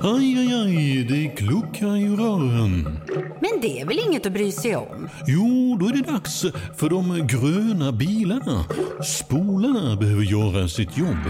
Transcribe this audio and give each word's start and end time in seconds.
Aj, 0.00 0.38
aj, 0.38 0.52
aj, 0.54 1.04
det 1.04 1.28
kluckar 1.36 1.96
i 1.96 2.08
rören. 2.08 2.98
Men 3.40 3.60
det 3.60 3.80
är 3.80 3.86
väl 3.86 3.98
inget 3.98 4.26
att 4.26 4.32
bry 4.32 4.52
sig 4.52 4.76
om? 4.76 5.08
Jo, 5.26 5.76
då 5.80 5.86
är 5.86 5.92
det 5.92 6.12
dags 6.12 6.44
för 6.76 6.90
de 6.90 7.26
gröna 7.26 7.92
bilarna. 7.92 8.64
Spolarna 9.04 9.96
behöver 9.96 10.22
göra 10.22 10.68
sitt 10.68 10.98
jobb. 10.98 11.24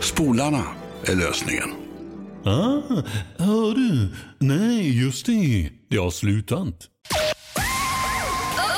Spolarna 0.00 0.62
är 1.04 1.14
lösningen. 1.16 1.70
Ah, 2.44 3.02
hör 3.38 3.74
du? 3.74 4.08
Nej, 4.38 5.02
just 5.04 5.26
det. 5.26 5.70
Det 5.90 5.96
har 5.96 6.10
slutat. 6.10 6.66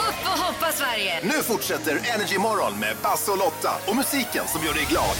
Upp 0.08 0.24
och 0.24 0.38
hoppa 0.44 0.72
Sverige! 0.72 1.12
Nu 1.22 1.42
fortsätter 1.42 1.92
Energy 2.14 2.38
Morgon 2.38 2.80
med 2.80 2.96
Basse 3.02 3.30
och 3.30 3.38
Lotta 3.38 3.70
och 3.88 3.96
musiken 3.96 4.44
som 4.48 4.66
gör 4.66 4.74
dig 4.74 4.86
glad. 4.90 5.16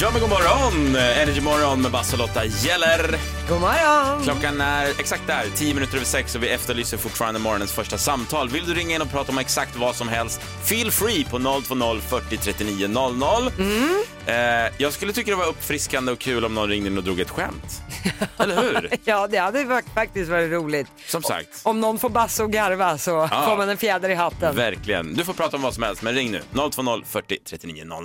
Ja 0.00 0.10
men 0.12 0.20
god 0.20 0.30
morgon! 0.30 0.96
Energy 0.96 1.40
morgon 1.40 1.82
med 1.82 1.90
Basse 1.92 2.12
och 2.12 2.18
Lotta 2.18 2.44
gäller. 2.44 3.18
God 3.48 3.60
morgon! 3.60 4.22
Klockan 4.22 4.60
är 4.60 4.86
exakt 5.00 5.22
där, 5.26 5.44
10 5.54 5.74
minuter 5.74 5.96
över 5.96 6.06
sex 6.06 6.34
och 6.34 6.42
vi 6.42 6.48
efterlyser 6.48 6.96
fortfarande 6.96 7.40
morgonens 7.40 7.72
första 7.72 7.98
samtal. 7.98 8.48
Vill 8.48 8.66
du 8.66 8.74
ringa 8.74 8.94
in 8.94 9.02
och 9.02 9.10
prata 9.10 9.32
om 9.32 9.38
exakt 9.38 9.76
vad 9.76 9.94
som 9.96 10.08
helst, 10.08 10.40
feel 10.64 10.90
free 10.90 11.24
på 11.24 11.38
020 11.38 12.00
40 12.08 12.36
39 12.36 12.88
00. 12.88 13.50
Mm. 13.58 14.02
Eh, 14.26 14.72
jag 14.78 14.92
skulle 14.92 15.12
tycka 15.12 15.30
det 15.30 15.36
var 15.36 15.46
uppfriskande 15.48 16.12
och 16.12 16.18
kul 16.18 16.44
om 16.44 16.54
någon 16.54 16.68
ringde 16.68 16.90
in 16.90 16.98
och 16.98 17.04
drog 17.04 17.20
ett 17.20 17.30
skämt. 17.30 17.82
Eller 18.38 18.62
hur? 18.62 18.90
Ja, 19.04 19.26
det 19.26 19.38
hade 19.38 19.82
faktiskt 19.94 20.30
varit 20.30 20.50
roligt. 20.52 20.86
Som 21.06 21.22
sagt. 21.22 21.48
Om 21.62 21.80
någon 21.80 21.98
får 21.98 22.08
bassa 22.10 22.44
och 22.44 22.52
garva 22.52 22.98
så 22.98 23.28
Ja. 23.30 23.46
får 23.48 23.56
man 23.56 23.68
en 23.68 23.76
fjäder 23.78 24.08
i 24.08 24.14
hatten. 24.14 24.56
Verkligen. 24.56 25.14
Du 25.14 25.24
får 25.24 25.32
prata 25.32 25.56
om 25.56 25.62
vad 25.62 25.74
som 25.74 25.82
helst, 25.82 26.02
men 26.02 26.14
ring 26.14 26.30
nu. 26.30 26.42
020 26.54 27.02
40 27.06 27.38
39 27.44 27.84
00. 27.84 28.02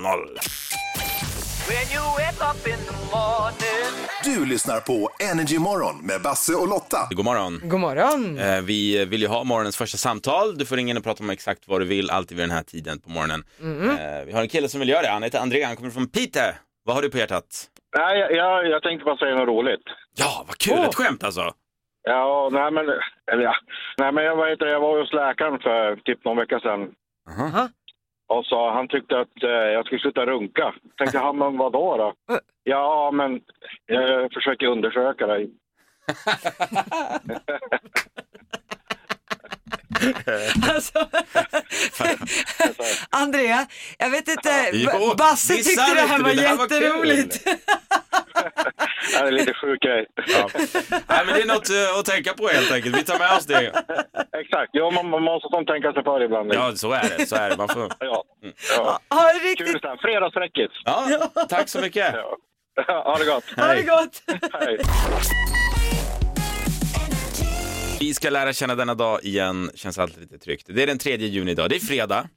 Du 4.24 4.46
lyssnar 4.46 4.80
på 4.80 5.10
Energy 5.32 5.58
Morgon 5.58 6.06
med 6.06 6.22
Basse 6.22 6.54
och 6.54 6.68
Lotta. 6.68 6.98
God 7.10 7.24
morgon. 7.24 7.60
God 7.64 7.80
morgon! 7.80 8.38
Eh, 8.38 8.60
Vi 8.62 9.04
vill 9.04 9.22
ju 9.22 9.28
ha 9.28 9.44
morgonens 9.44 9.76
första 9.76 9.98
samtal. 9.98 10.58
Du 10.58 10.66
får 10.66 10.76
ringa 10.76 10.90
in 10.90 10.96
och 10.96 11.04
prata 11.04 11.22
om 11.24 11.30
exakt 11.30 11.68
vad 11.68 11.80
du 11.80 11.84
vill, 11.84 12.10
alltid 12.10 12.36
vid 12.36 12.44
den 12.48 12.56
här 12.56 12.62
tiden 12.62 13.00
på 13.00 13.10
morgonen. 13.10 13.44
Mm. 13.60 13.90
Eh, 13.90 14.24
Vi 14.26 14.32
har 14.32 14.40
en 14.42 14.48
kille 14.48 14.68
som 14.68 14.80
vill 14.80 14.88
göra 14.88 15.02
det. 15.02 15.08
Han 15.08 15.22
heter 15.22 15.38
André, 15.38 15.62
han 15.62 15.76
kommer 15.76 15.90
från 15.90 16.08
Piteå. 16.08 16.52
Vad 16.84 16.94
har 16.96 17.02
du 17.02 17.10
på 17.10 17.18
hjärtat? 17.18 17.46
Nej, 17.98 18.18
jag, 18.18 18.32
jag, 18.32 18.66
jag 18.66 18.82
tänkte 18.82 19.04
bara 19.04 19.16
säga 19.16 19.34
något 19.34 19.48
roligt. 19.48 19.84
Ja, 20.16 20.44
vad 20.48 20.58
kul! 20.58 20.78
Ett 20.78 20.94
skämt 20.94 21.24
alltså. 21.24 21.54
Ja, 22.02 22.48
nej 22.52 22.70
men, 22.70 22.84
eller 23.32 23.42
ja. 23.42 23.54
Nej 23.98 24.12
men 24.12 24.24
jag, 24.24 24.58
det, 24.58 24.70
jag 24.70 24.80
var 24.80 25.00
hos 25.00 25.12
läkaren 25.12 25.58
för 25.58 25.96
typ 25.96 26.24
någon 26.24 26.36
vecka 26.36 26.60
sedan. 26.60 26.80
Aha. 27.30 27.68
Och 28.32 28.46
så 28.46 28.70
han 28.70 28.88
tyckte 28.88 29.20
att 29.20 29.42
eh, 29.42 29.50
jag 29.50 29.86
skulle 29.86 30.00
sluta 30.00 30.26
runka. 30.26 30.74
Tänkte 30.98 31.18
han, 31.18 31.38
men 31.38 31.56
vadå 31.56 31.96
då? 31.96 32.14
Ja, 32.64 33.10
men 33.10 33.40
jag 33.86 34.32
försöker 34.32 34.66
undersöka 34.66 35.26
dig. 35.26 35.50
Alltså, 40.74 41.08
Andrea, 43.10 43.66
jag 43.98 44.10
vet 44.10 44.28
inte, 44.28 44.70
Jo, 44.72 45.14
Basse 45.18 45.54
tyckte 45.54 45.94
det 45.94 46.00
här 46.00 46.18
var 46.18 46.68
det 46.68 46.88
Det 49.10 49.18
är 49.28 49.30
lite 49.30 49.54
sjuk 49.54 49.82
grej. 49.82 50.06
Ja. 50.26 50.48
Nej, 51.08 51.22
men 51.26 51.34
det 51.34 51.42
är 51.42 51.46
något 51.46 51.70
eh, 51.70 51.98
att 51.98 52.04
tänka 52.04 52.32
på 52.32 52.48
helt 52.48 52.72
enkelt. 52.72 52.96
Vi 52.96 53.04
tar 53.04 53.18
med 53.18 53.32
oss 53.36 53.46
det. 53.46 53.66
Exakt, 54.42 54.70
ja, 54.72 54.90
man, 54.90 55.10
man 55.10 55.22
måste 55.22 55.48
som 55.48 55.66
tänka 55.66 55.92
sig 55.92 56.04
för 56.04 56.24
ibland. 56.24 56.54
Ja, 56.54 56.72
så 56.74 56.92
är 56.92 57.18
det. 57.18 57.26
Så 57.26 57.36
är 57.36 57.50
det. 57.50 57.56
Man 57.56 57.68
får... 57.68 57.92
Ja. 57.98 58.24
ja. 58.76 59.00
Ha 59.10 59.32
det 59.32 59.38
Kul 59.56 59.66
riktigt, 59.66 59.82
så 59.82 59.88
här, 59.88 59.96
fredagsfräckis. 59.96 60.70
Ja, 60.84 61.30
tack 61.48 61.68
så 61.68 61.80
mycket. 61.80 62.14
Ja. 62.14 62.36
Ha 62.86 63.18
det 63.18 63.24
gott. 63.24 63.44
ha 63.56 63.74
det 63.74 63.82
gott. 63.82 64.22
Hej. 64.52 64.78
Vi 68.00 68.14
ska 68.14 68.30
lära 68.30 68.52
känna 68.52 68.74
denna 68.74 68.94
dag 68.94 69.24
igen. 69.24 69.70
Känns 69.74 69.98
alltid 69.98 70.20
lite 70.20 70.38
tryggt. 70.38 70.66
Det 70.68 70.82
är 70.82 70.86
den 70.86 70.98
3 70.98 71.16
juni 71.16 71.50
idag. 71.50 71.70
Det 71.70 71.76
är 71.76 71.80
fredag. 71.80 72.28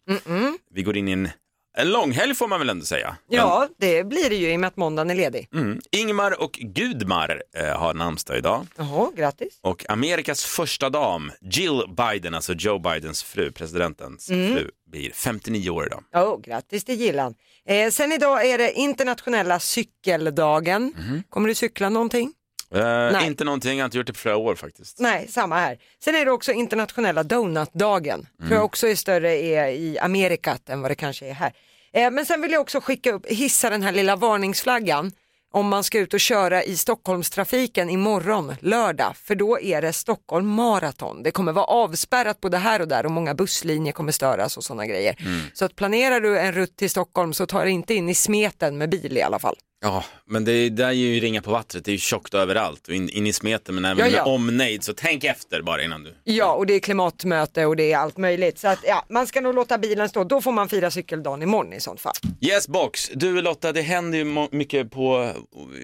Vi 0.74 0.84
går 0.84 0.98
in 0.98 1.08
i 1.08 1.12
en, 1.12 1.30
en 1.78 1.90
långhelg 1.90 2.36
får 2.36 2.48
man 2.48 2.60
väl 2.60 2.70
ändå 2.70 2.86
säga. 2.86 3.18
Ja, 3.30 3.68
det 3.78 4.04
blir 4.04 4.30
det 4.30 4.36
ju 4.36 4.52
i 4.52 4.56
och 4.56 4.60
med 4.60 4.68
att 4.68 4.78
måndagen 4.78 5.10
är 5.10 5.16
ledig. 5.16 5.50
Mm. 5.54 5.82
Ingmar 5.92 6.42
och 6.42 6.52
Gudmar 6.52 7.44
eh, 7.58 7.66
har 7.66 7.94
namnsdag 7.94 8.38
idag. 8.38 8.68
Jaha, 8.78 9.12
grattis. 9.16 9.60
Och 9.62 9.90
Amerikas 9.90 10.44
första 10.46 10.90
dam, 10.90 11.32
Jill 11.42 11.82
Biden, 11.98 12.34
alltså 12.34 12.54
Joe 12.54 12.80
Bidens 12.80 13.24
fru, 13.24 13.52
presidentens 13.52 14.28
fru, 14.28 14.72
blir 14.92 15.12
59 15.14 15.70
år 15.70 15.86
idag. 15.86 16.04
Oh, 16.14 16.42
grattis 16.42 16.86
till 16.86 16.96
Gillan. 17.02 17.36
Eh, 17.68 17.90
sen 17.90 18.12
idag 18.12 18.46
är 18.46 18.58
det 18.58 18.72
internationella 18.74 19.60
cykeldagen. 19.60 20.94
Kommer 21.30 21.48
du 21.50 21.56
cykla 21.56 21.90
någonting? 21.90 22.34
Eh, 22.76 23.28
inte 23.28 23.44
någonting, 23.44 23.78
jag 23.78 23.84
har 23.84 23.86
inte 23.86 23.98
gjort 23.98 24.08
det 24.08 24.14
på 24.14 24.20
flera 24.20 24.38
år 24.38 24.56
faktiskt. 24.56 25.00
Nej, 25.00 25.28
samma 25.30 25.60
här. 25.60 25.78
Sen 26.04 26.16
är 26.16 26.26
det 26.26 26.32
också 26.32 26.52
internationella 26.52 27.24
donutdagen. 27.24 28.28
Tror 28.40 28.54
jag 28.54 28.66
också 28.66 28.88
är 28.88 28.96
större 28.96 29.36
i 29.36 29.98
Amerikat 30.02 30.70
än 30.70 30.82
vad 30.82 30.92
det 30.92 30.96
kanske 30.96 31.28
är 31.28 31.34
här. 31.34 31.54
Eh, 31.94 32.12
men 32.12 32.26
sen 32.26 32.42
vill 32.42 32.52
jag 32.52 32.62
också 32.62 32.82
skicka 32.82 33.12
upp, 33.12 33.28
hissa 33.28 33.70
den 33.70 33.84
här 33.84 33.92
lilla 33.92 34.16
varningsflaggan 34.16 35.12
om 35.54 35.68
man 35.68 35.84
ska 35.84 36.00
ut 36.00 36.14
och 36.14 36.20
köra 36.20 36.64
i 36.64 36.78
Stockholmstrafiken 36.78 37.90
imorgon, 37.90 38.56
lördag, 38.60 39.14
för 39.16 39.36
då 39.36 39.60
är 39.60 39.82
det 39.82 39.94
Stockholm 39.94 40.48
Marathon. 40.48 41.24
Det 41.24 41.32
kommer 41.32 41.52
vara 41.52 41.66
avspärrat 41.66 42.42
både 42.42 42.58
här 42.58 42.82
och 42.82 42.88
där 42.88 43.06
och 43.06 43.12
många 43.12 43.34
busslinjer 43.34 43.94
kommer 43.94 44.12
störas 44.12 44.58
och 44.58 44.64
sådana 44.64 44.86
grejer. 44.86 45.16
Så 45.54 45.66
att 45.66 45.76
planerar 45.76 46.20
du 46.20 46.40
en 46.40 46.52
rutt 46.52 46.78
till 46.78 46.90
Stockholm 46.90 47.34
så 47.34 47.46
ta 47.46 47.64
dig 47.64 47.72
inte 47.72 47.94
in 47.94 48.10
i 48.10 48.16
smeten 48.16 48.78
med 48.78 48.90
bil 48.90 49.18
i 49.18 49.22
alla 49.22 49.40
fall. 49.40 49.56
Ja, 49.86 50.04
men 50.26 50.46
det 50.46 50.70
där 50.70 50.88
är 50.88 50.92
ju 50.92 51.20
ringa 51.20 51.42
på 51.42 51.52
vattnet, 51.52 51.86
det 51.86 51.92
är 51.92 51.94
ju 51.94 51.98
tjockt 52.00 52.34
överallt 52.34 52.88
och 52.88 52.94
in, 52.94 53.10
in 53.10 53.28
i 53.28 53.34
smeten 53.34 53.76
men 53.76 53.86
även 53.86 53.98
Ja, 53.98 54.18
ja. 54.18 54.24
med 54.26 54.34
omnejd, 54.34 54.84
så 54.84 54.94
tänk 54.94 55.24
efter 55.24 55.62
bara 55.62 55.84
innan 55.84 56.04
du... 56.04 56.14
Ja, 56.24 56.52
och 56.54 56.66
det 56.66 56.74
är 56.74 56.80
klimatmöte 56.80 57.66
och 57.66 57.76
det 57.76 57.92
är 57.94 57.98
allt 57.98 58.18
möjligt. 58.18 58.60
Så 58.60 58.68
att 58.68 58.80
ja, 58.88 59.06
man 59.10 59.28
ska 59.28 59.42
nog 59.42 59.56
låta 59.56 59.78
bilen 59.78 60.10
stå. 60.10 60.24
Då 60.24 60.42
får 60.42 60.52
man 60.52 60.70
fira 60.70 60.92
cykeldagen 60.92 61.42
imorgon 61.42 61.74
i 61.74 61.80
sånt 61.80 62.02
fall. 62.02 62.14
Yes 62.42 62.68
box, 62.68 63.12
du 63.14 63.42
Lotta, 63.42 63.72
det 63.72 63.82
händer 63.82 64.18
ju 64.18 64.48
mycket 64.52 64.92
på 64.92 65.32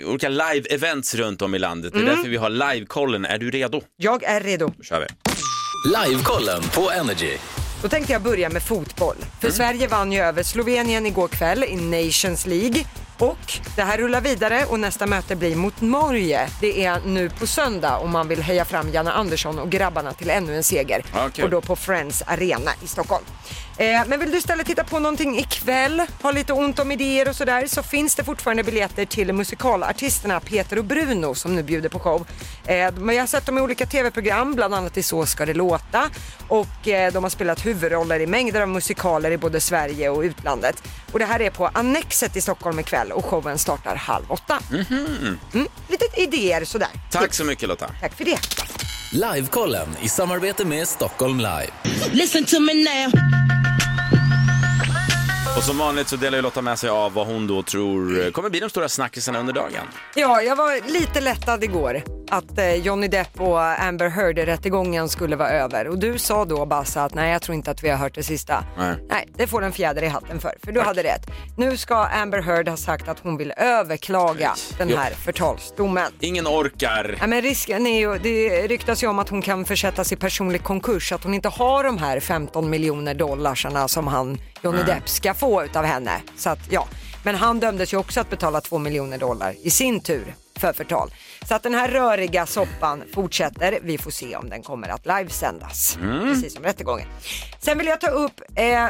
olika 0.05 0.29
live-events 0.29 1.15
runt 1.15 1.41
om 1.41 1.55
i 1.55 1.59
landet. 1.59 1.93
Det 1.93 1.99
är 1.99 2.03
därför 2.05 2.29
vi 2.29 2.37
har 2.37 2.49
live-kollen. 2.49 3.25
Är 3.25 3.37
du 3.37 3.51
redo? 3.51 3.81
Jag 3.97 4.23
är 4.23 4.41
redo. 4.41 4.71
Då 4.77 4.83
kör 4.83 4.99
vi. 4.99 5.07
Livekollen 6.09 6.61
på 6.75 6.91
Energy. 6.91 7.37
Då 7.81 7.89
tänkte 7.89 8.13
jag 8.13 8.21
börja 8.21 8.49
med 8.49 8.63
fotboll. 8.63 9.15
För 9.41 9.51
Sverige 9.51 9.87
vann 9.87 10.11
ju 10.11 10.19
över 10.19 10.43
Slovenien 10.43 11.05
igår 11.05 11.27
kväll 11.27 11.63
i 11.63 11.75
Nations 11.75 12.45
League. 12.47 12.83
Och 13.21 13.59
det 13.75 13.81
här 13.81 13.97
rullar 13.97 14.21
vidare 14.21 14.65
och 14.65 14.79
nästa 14.79 15.05
möte 15.05 15.35
blir 15.35 15.55
mot 15.55 15.81
Norge. 15.81 16.49
Det 16.59 16.85
är 16.85 16.99
nu 17.05 17.29
på 17.29 17.47
söndag 17.47 17.97
om 17.97 18.11
man 18.11 18.27
vill 18.27 18.41
heja 18.41 18.65
fram 18.65 18.89
Janne 18.89 19.11
Andersson 19.11 19.59
och 19.59 19.69
grabbarna 19.69 20.13
till 20.13 20.29
ännu 20.29 20.55
en 20.55 20.63
seger. 20.63 21.05
Kul. 21.33 21.43
och 21.43 21.49
då 21.49 21.61
på 21.61 21.75
Friends 21.75 22.23
Arena 22.27 22.71
i 22.83 22.87
Stockholm. 22.87 23.25
Eh, 23.77 24.01
men 24.07 24.19
vill 24.19 24.31
du 24.31 24.37
istället 24.37 24.67
titta 24.67 24.83
på 24.83 24.99
någonting 24.99 25.39
ikväll, 25.39 26.01
ha 26.21 26.31
lite 26.31 26.53
ont 26.53 26.79
om 26.79 26.91
idéer 26.91 27.29
och 27.29 27.35
sådär, 27.35 27.67
så 27.67 27.83
finns 27.83 28.15
det 28.15 28.23
fortfarande 28.23 28.63
biljetter 28.63 29.05
till 29.05 29.33
musikalartisterna 29.33 30.39
Peter 30.39 30.77
och 30.77 30.85
Bruno 30.85 31.35
som 31.35 31.55
nu 31.55 31.63
bjuder 31.63 31.89
på 31.89 31.99
show. 31.99 32.27
Eh, 32.65 32.93
men 32.93 33.15
jag 33.15 33.21
har 33.21 33.27
sett 33.27 33.45
dem 33.45 33.57
i 33.57 33.61
olika 33.61 33.85
tv-program, 33.85 34.53
bland 34.55 34.75
annat 34.75 34.97
i 34.97 35.03
Så 35.03 35.25
ska 35.25 35.45
det 35.45 35.53
låta. 35.53 36.09
Och 36.47 36.87
eh, 36.87 37.13
de 37.13 37.23
har 37.23 37.29
spelat 37.29 37.65
huvudroller 37.65 38.19
i 38.19 38.27
mängder 38.27 38.61
av 38.61 38.69
musikaler 38.69 39.31
i 39.31 39.37
både 39.37 39.59
Sverige 39.59 40.09
och 40.09 40.21
utlandet. 40.21 40.83
Och 41.11 41.19
det 41.19 41.25
här 41.25 41.41
är 41.41 41.49
på 41.49 41.69
Annexet 41.73 42.35
i 42.35 42.41
Stockholm 42.41 42.79
ikväll 42.79 43.10
och 43.11 43.25
showen 43.25 43.57
startar 43.57 43.95
halv 43.95 44.25
åtta. 44.31 44.59
Mm, 44.71 45.67
lite 45.87 46.05
idéer 46.21 46.65
sådär. 46.65 46.89
Tack 47.11 47.33
så 47.33 47.43
mycket 47.43 47.69
Lotta. 47.69 47.89
Tack 48.01 48.13
för 48.13 48.25
det. 48.25 48.39
Livekollen 49.11 49.89
i 50.01 50.09
samarbete 50.09 50.65
med 50.65 50.87
Stockholm 50.87 51.37
Live. 51.37 51.69
Listen 52.11 52.45
to 52.45 52.59
me 52.59 52.73
now. 52.73 53.11
Och 55.57 55.63
som 55.63 55.77
vanligt 55.77 56.07
så 56.09 56.15
delar 56.15 56.37
ju 56.37 56.41
Lotta 56.41 56.61
med 56.61 56.79
sig 56.79 56.89
av 56.89 57.13
vad 57.13 57.27
hon 57.27 57.47
då 57.47 57.63
tror 57.63 58.31
kommer 58.31 58.49
bli 58.49 58.59
de 58.59 58.69
stora 58.69 58.89
snackisarna 58.89 59.39
under 59.39 59.53
dagen. 59.53 59.87
Ja, 60.15 60.41
jag 60.41 60.55
var 60.55 60.91
lite 60.91 61.21
lättad 61.21 61.63
igår 61.63 62.20
att 62.31 62.57
eh, 62.57 62.73
Johnny 62.75 63.07
Depp 63.07 63.41
och 63.41 63.81
Amber 63.81 64.09
Heard-rättegången 64.09 65.07
skulle 65.09 65.35
vara 65.35 65.49
över. 65.49 65.87
Och 65.87 65.97
du 65.99 66.17
sa 66.19 66.45
då 66.45 66.65
Bassa 66.65 67.03
att 67.03 67.13
nej, 67.13 67.31
jag 67.31 67.41
tror 67.41 67.55
inte 67.55 67.71
att 67.71 67.83
vi 67.83 67.89
har 67.89 67.97
hört 67.97 68.15
det 68.15 68.23
sista. 68.23 68.63
Nej. 69.09 69.27
det 69.37 69.47
får 69.47 69.61
en 69.63 69.71
fjäder 69.71 70.03
i 70.03 70.07
hatten 70.07 70.39
för, 70.39 70.53
för 70.63 70.71
du 70.71 70.81
hade 70.81 71.03
rätt. 71.03 71.25
Nu 71.57 71.77
ska 71.77 71.95
Amber 71.95 72.41
Heard 72.41 72.67
ha 72.69 72.77
sagt 72.77 73.07
att 73.07 73.19
hon 73.19 73.37
vill 73.37 73.53
överklaga 73.57 74.53
den 74.77 74.89
Ja. 74.89 74.97
här 74.97 75.11
förtalsdomen. 75.11 76.11
Ingen 76.19 76.47
orkar. 76.47 77.15
Ja, 77.19 77.27
men 77.27 77.41
risken 77.41 77.87
är 77.87 77.99
ju, 77.99 78.17
det 78.19 78.67
ryktas 78.67 79.03
ju 79.03 79.07
om 79.07 79.19
att 79.19 79.29
hon 79.29 79.41
kan 79.41 79.65
försättas 79.65 80.11
i 80.11 80.15
personlig 80.15 80.63
konkurs, 80.63 81.11
att 81.11 81.23
hon 81.23 81.33
inte 81.33 81.49
har 81.49 81.83
de 81.83 81.97
här 81.97 82.19
15 82.19 82.69
miljoner 82.69 83.13
dollarsarna 83.13 83.87
som 83.87 84.07
han, 84.07 84.37
Johnny 84.63 84.83
Depp, 84.83 85.09
ska 85.09 85.33
få 85.33 85.63
utav 85.63 85.85
henne. 85.85 86.11
Så 86.37 86.49
att, 86.49 86.59
ja. 86.69 86.87
Men 87.23 87.35
han 87.35 87.59
dömdes 87.59 87.93
ju 87.93 87.97
också 87.97 88.19
att 88.19 88.29
betala 88.29 88.61
2 88.61 88.77
miljoner 88.77 89.17
dollar 89.17 89.55
i 89.63 89.69
sin 89.69 89.99
tur 89.99 90.35
för 90.61 90.73
förtal. 90.73 91.13
Så 91.47 91.55
att 91.55 91.63
den 91.63 91.73
här 91.73 91.87
röriga 91.89 92.45
soppan 92.45 93.03
fortsätter. 93.13 93.79
Vi 93.81 93.97
får 93.97 94.11
se 94.11 94.35
om 94.35 94.49
den 94.49 94.63
kommer 94.63 94.87
att 94.89 95.05
livesändas, 95.05 95.97
precis 96.23 96.53
som 96.53 96.63
rättegången. 96.63 97.07
Sen 97.59 97.77
vill 97.77 97.87
jag 97.87 98.01
ta 98.01 98.07
upp 98.07 98.41
eh, 98.55 98.87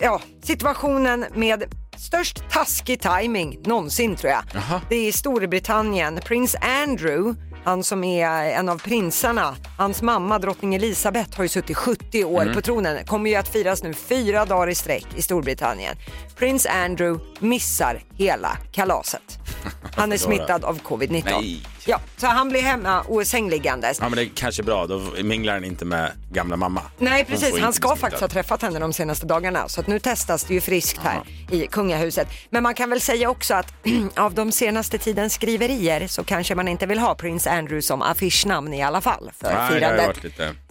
ja, 0.00 0.20
situationen 0.42 1.24
med 1.34 1.64
störst 1.96 2.50
taskig 2.50 3.00
timing 3.00 3.58
någonsin 3.64 4.16
tror 4.16 4.30
jag. 4.32 4.42
Det 4.88 4.96
är 4.96 5.08
i 5.08 5.12
Storbritannien. 5.12 6.20
Prins 6.24 6.56
Andrew, 6.60 7.40
han 7.64 7.84
som 7.84 8.04
är 8.04 8.50
en 8.50 8.68
av 8.68 8.78
prinsarna, 8.78 9.56
hans 9.78 10.02
mamma 10.02 10.38
drottning 10.38 10.74
Elizabeth 10.74 11.36
har 11.36 11.44
ju 11.44 11.48
suttit 11.48 11.76
70 11.76 12.24
år 12.24 12.42
Mm. 12.42 12.54
på 12.54 12.60
tronen, 12.60 13.06
kommer 13.06 13.30
ju 13.30 13.36
att 13.36 13.48
firas 13.48 13.82
nu 13.82 13.94
fyra 13.94 14.44
dagar 14.44 14.68
i 14.68 14.74
sträck 14.74 15.06
i 15.16 15.22
Storbritannien. 15.22 15.96
Prins 16.36 16.66
Andrew 16.66 17.24
missar 17.38 18.02
hela 18.16 18.56
kalaset. 18.72 19.38
Han 19.96 20.12
är 20.12 20.18
smittad 20.18 20.64
av 20.64 20.80
covid-19. 20.80 21.22
Nej. 21.24 21.62
Ja, 21.86 22.00
så 22.16 22.26
han 22.26 22.48
blir 22.48 22.62
hemma 22.62 23.00
och 23.00 23.20
är 23.20 23.24
sängliggandes. 23.24 23.98
Ja 24.00 24.08
men 24.08 24.16
det 24.16 24.22
är 24.22 24.30
kanske 24.34 24.62
bra, 24.62 24.86
då 24.86 25.02
minglar 25.22 25.54
han 25.54 25.64
inte 25.64 25.84
med 25.84 26.12
gamla 26.32 26.56
mamma. 26.56 26.82
Nej 26.98 27.24
precis, 27.24 27.58
han 27.60 27.72
ska 27.72 27.96
faktiskt 27.96 28.20
ha 28.20 28.28
träffat 28.28 28.62
henne 28.62 28.78
de 28.78 28.92
senaste 28.92 29.26
dagarna 29.26 29.68
så 29.68 29.80
att 29.80 29.86
nu 29.86 29.98
testas 29.98 30.44
det 30.44 30.54
ju 30.54 30.60
friskt 30.60 30.98
här 30.98 31.20
i 31.50 31.66
kungahuset. 31.66 32.28
Men 32.50 32.62
man 32.62 32.74
kan 32.74 32.90
väl 32.90 33.00
säga 33.00 33.30
också 33.30 33.54
att 33.54 33.72
av 34.16 34.34
de 34.34 34.52
senaste 34.52 34.98
tidens 34.98 35.34
skriverier 35.34 36.06
så 36.06 36.24
kanske 36.24 36.54
man 36.54 36.68
inte 36.68 36.86
vill 36.86 36.98
ha 36.98 37.14
Prince 37.14 37.50
Andrew 37.50 37.82
som 37.82 38.02
affischnamn 38.02 38.74
i 38.74 38.82
alla 38.82 39.00
fall 39.00 39.30
för 39.40 39.54
Nej, 39.54 39.72
firandet. 39.72 40.16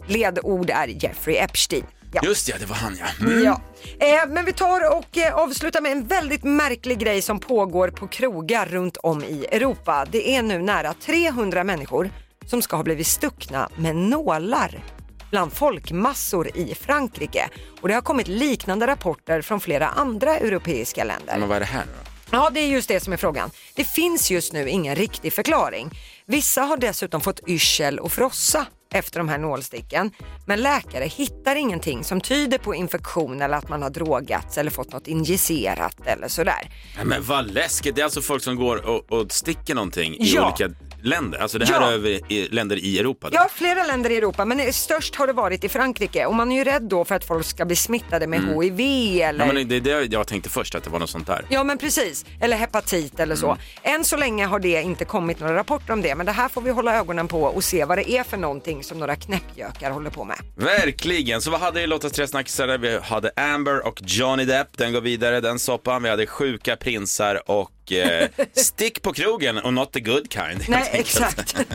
Ledord 0.07 0.69
är 0.69 0.87
Jeffrey 0.87 1.35
Epstein. 1.35 1.85
Ja. 2.13 2.21
Just 2.23 2.49
ja, 2.49 2.55
det 2.59 2.65
var 2.65 2.75
han 2.75 2.97
ja. 2.99 3.25
Mm. 3.25 3.43
Ja. 3.43 3.61
Eh, 3.99 4.29
men 4.29 4.45
vi 4.45 4.53
tar 4.53 4.97
och 4.97 5.17
eh, 5.17 5.35
avslutar 5.35 5.81
med 5.81 5.91
en 5.91 6.07
väldigt 6.07 6.43
märklig 6.43 6.99
grej 6.99 7.21
som 7.21 7.39
pågår 7.39 7.87
på 7.87 8.07
krogar 8.07 8.65
runt 8.65 8.97
om 8.97 9.23
i 9.23 9.45
Europa. 9.51 10.05
Det 10.11 10.35
är 10.35 10.41
nu 10.41 10.59
nära 10.59 10.93
300 10.93 11.63
människor 11.63 12.09
som 12.45 12.61
ska 12.61 12.75
ha 12.75 12.83
blivit 12.83 13.07
stuckna 13.07 13.69
med 13.75 13.95
nålar 13.95 14.83
bland 15.29 15.53
folkmassor 15.53 16.57
i 16.57 16.75
Frankrike. 16.75 17.49
Och 17.81 17.87
det 17.87 17.93
har 17.93 18.01
kommit 18.01 18.27
liknande 18.27 18.87
rapporter 18.87 19.41
från 19.41 19.59
flera 19.59 19.87
andra 19.87 20.37
europeiska 20.37 21.03
länder. 21.03 21.37
Men 21.39 21.47
vad 21.47 21.55
är 21.55 21.59
det 21.59 21.65
här 21.65 21.85
nu 21.85 21.91
då? 22.03 22.37
Ja, 22.37 22.49
det 22.53 22.59
är 22.59 22.67
just 22.67 22.87
det 22.87 22.99
som 22.99 23.13
är 23.13 23.17
frågan. 23.17 23.49
Det 23.75 23.83
finns 23.83 24.31
just 24.31 24.53
nu 24.53 24.69
ingen 24.69 24.95
riktig 24.95 25.33
förklaring. 25.33 25.89
Vissa 26.25 26.61
har 26.61 26.77
dessutom 26.77 27.21
fått 27.21 27.39
yrsel 27.47 27.99
och 27.99 28.11
frossa 28.11 28.65
efter 28.93 29.19
de 29.19 29.29
här 29.29 29.37
nålsticken. 29.37 30.11
Men 30.45 30.61
läkare 30.61 31.05
hittar 31.05 31.55
ingenting 31.55 32.03
som 32.03 32.21
tyder 32.21 32.57
på 32.57 32.75
infektion 32.75 33.41
eller 33.41 33.57
att 33.57 33.69
man 33.69 33.81
har 33.81 33.89
drogats 33.89 34.57
eller 34.57 34.71
fått 34.71 34.91
något 34.93 35.07
injicerat 35.07 35.95
eller 36.05 36.27
sådär. 36.27 36.69
Nej, 36.97 37.05
men 37.05 37.23
vad 37.23 37.51
läskigt, 37.51 37.95
det 37.95 38.01
är 38.01 38.03
alltså 38.05 38.21
folk 38.21 38.43
som 38.43 38.55
går 38.55 38.85
och, 38.85 39.11
och 39.11 39.31
sticker 39.31 39.75
någonting 39.75 40.13
i 40.13 40.17
Ja. 40.35 40.45
olika 40.47 40.75
länder. 41.03 41.39
Alltså 41.39 41.57
det 41.59 41.65
här 41.65 41.81
Ja. 41.81 41.87
är 41.89 41.93
över 41.93 42.31
i, 42.31 42.47
länder 42.51 42.75
i 42.77 42.99
Europa. 42.99 43.29
Då. 43.29 43.35
Ja, 43.35 43.47
flera 43.53 43.83
länder 43.83 44.09
i 44.09 44.17
Europa, 44.17 44.45
men 44.45 44.73
störst 44.73 45.15
har 45.15 45.27
det 45.27 45.33
varit 45.33 45.63
i 45.63 45.69
Frankrike 45.69 46.25
och 46.25 46.35
man 46.35 46.51
är 46.51 46.55
ju 46.55 46.63
rädd 46.63 46.83
då 46.83 47.05
för 47.05 47.15
att 47.15 47.25
folk 47.25 47.45
ska 47.45 47.65
bli 47.65 47.75
smittade 47.75 48.27
med 48.27 48.39
HIV 48.39 48.79
eller... 49.21 49.45
Ja, 49.45 49.53
men 49.53 49.67
det 49.67 49.75
är 49.75 49.81
det 49.81 50.13
jag 50.13 50.27
tänkte 50.27 50.49
först, 50.49 50.75
att 50.75 50.83
det 50.83 50.89
var 50.89 50.99
något 50.99 51.09
sånt 51.09 51.27
där. 51.27 51.45
Ja 51.49 51.63
men 51.63 51.77
precis, 51.77 52.25
eller 52.41 52.57
hepatit 52.57 53.19
eller 53.19 53.35
så. 53.35 53.57
Än 53.83 54.03
så 54.03 54.17
länge 54.17 54.45
har 54.45 54.59
det 54.59 54.81
inte 54.81 55.05
kommit 55.05 55.39
några 55.39 55.55
rapporter 55.55 55.93
om 55.93 56.01
det 56.01 56.15
men 56.15 56.25
det 56.25 56.31
här 56.31 56.49
får 56.49 56.61
vi 56.61 56.71
hålla 56.71 56.95
ögonen 56.95 57.27
på 57.27 57.41
och 57.43 57.63
se 57.63 57.85
vad 57.85 57.97
det 57.97 58.11
är 58.11 58.23
för 58.23 58.37
någonting 58.37 58.83
som 58.83 58.99
några 58.99 59.15
knäppjökar 59.15 59.91
håller 59.91 60.09
på 60.09 60.23
med. 60.23 60.37
Verkligen. 60.55 61.41
Så 61.41 61.51
vad 61.51 61.59
hade 61.59 61.79
vi 61.79 61.87
Lottas 61.87 62.11
tre 62.11 62.27
snackisar? 62.27 62.77
Vi 62.77 62.99
hade 63.03 63.31
Amber 63.35 63.87
och 63.87 64.01
Johnny 64.05 64.45
Depp. 64.45 64.67
Den 64.77 64.93
går 64.93 65.01
vidare, 65.01 65.41
den 65.41 65.59
soppan. 65.59 66.03
Vi 66.03 66.09
hade 66.09 66.25
sjuka 66.27 66.75
prinsar 66.75 67.49
och 67.51 67.71
eh, 67.91 68.29
stick 68.53 69.01
på 69.01 69.13
krogen 69.13 69.57
och 69.57 69.73
not 69.73 69.91
the 69.91 69.99
good 69.99 70.31
kind. 70.33 70.63
Nej 70.67 70.89
exakt. 70.93 71.55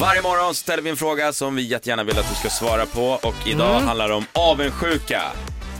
Varje 0.00 0.22
morgon 0.22 0.54
ställer 0.54 0.82
vi 0.82 0.90
en 0.90 0.96
fråga 0.96 1.32
som 1.32 1.54
vi 1.56 1.62
jättegärna 1.62 2.04
vill 2.04 2.18
att 2.18 2.28
du 2.28 2.34
ska 2.34 2.48
svara 2.50 2.86
på 2.86 3.02
och 3.04 3.34
idag 3.46 3.70
Mm. 3.76 3.86
handlar 3.86 4.08
det 4.08 4.14
om 4.14 4.26
avundsjuka. 4.32 5.22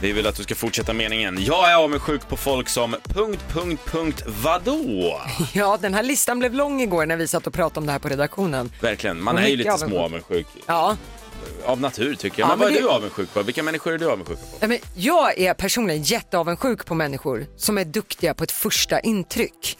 Vi 0.01 0.11
vill 0.11 0.27
att 0.27 0.35
du 0.35 0.43
ska 0.43 0.55
fortsätta 0.55 0.93
meningen. 0.93 1.37
Jag 1.43 1.71
är 1.71 1.75
avundsjuk 1.75 2.27
på 2.29 2.37
folk 2.37 2.69
som... 2.69 2.95
Punkt, 3.03 3.43
punkt, 3.53 3.81
punkt, 3.85 4.23
vadå? 4.27 5.21
Ja 5.53 5.77
den 5.81 5.93
här 5.93 6.03
listan 6.03 6.39
blev 6.39 6.53
lång 6.53 6.81
igår 6.81 7.05
när 7.05 7.17
vi 7.17 7.27
satt 7.27 7.47
och 7.47 7.53
pratade 7.53 7.79
om 7.79 7.85
det 7.85 7.91
här 7.91 7.99
på 7.99 8.09
redaktionen. 8.09 8.71
Verkligen, 8.81 9.23
man 9.23 9.35
Och 9.35 9.41
är 9.41 9.47
ju 9.47 9.55
lite 9.55 9.77
små 9.77 9.99
avundsjuk. 9.99 10.47
Ja, 10.65 10.97
Av 11.65 11.81
natur 11.81 12.15
tycker 12.15 12.39
jag. 12.39 12.45
Ja, 12.45 12.49
men 12.49 12.59
vad 12.59 12.67
är 12.67 12.73
det- 12.75 12.79
du 12.81 12.89
avundsjuk 12.89 13.33
på? 13.33 13.41
Vilka 13.43 13.63
människor 13.63 13.93
är 13.93 13.97
du 13.97 14.09
avundsjuk 14.11 14.39
på? 14.39 14.45
Nej, 14.59 14.69
men 14.69 14.77
jag 15.03 15.39
är 15.39 15.53
personligen 15.53 16.03
jätteavundsjuk 16.03 16.85
på 16.85 16.95
människor 16.95 17.45
som 17.57 17.77
är 17.77 17.85
duktiga 17.85 18.33
på 18.33 18.43
ett 18.43 18.51
första 18.51 18.99
intryck. 18.99 19.77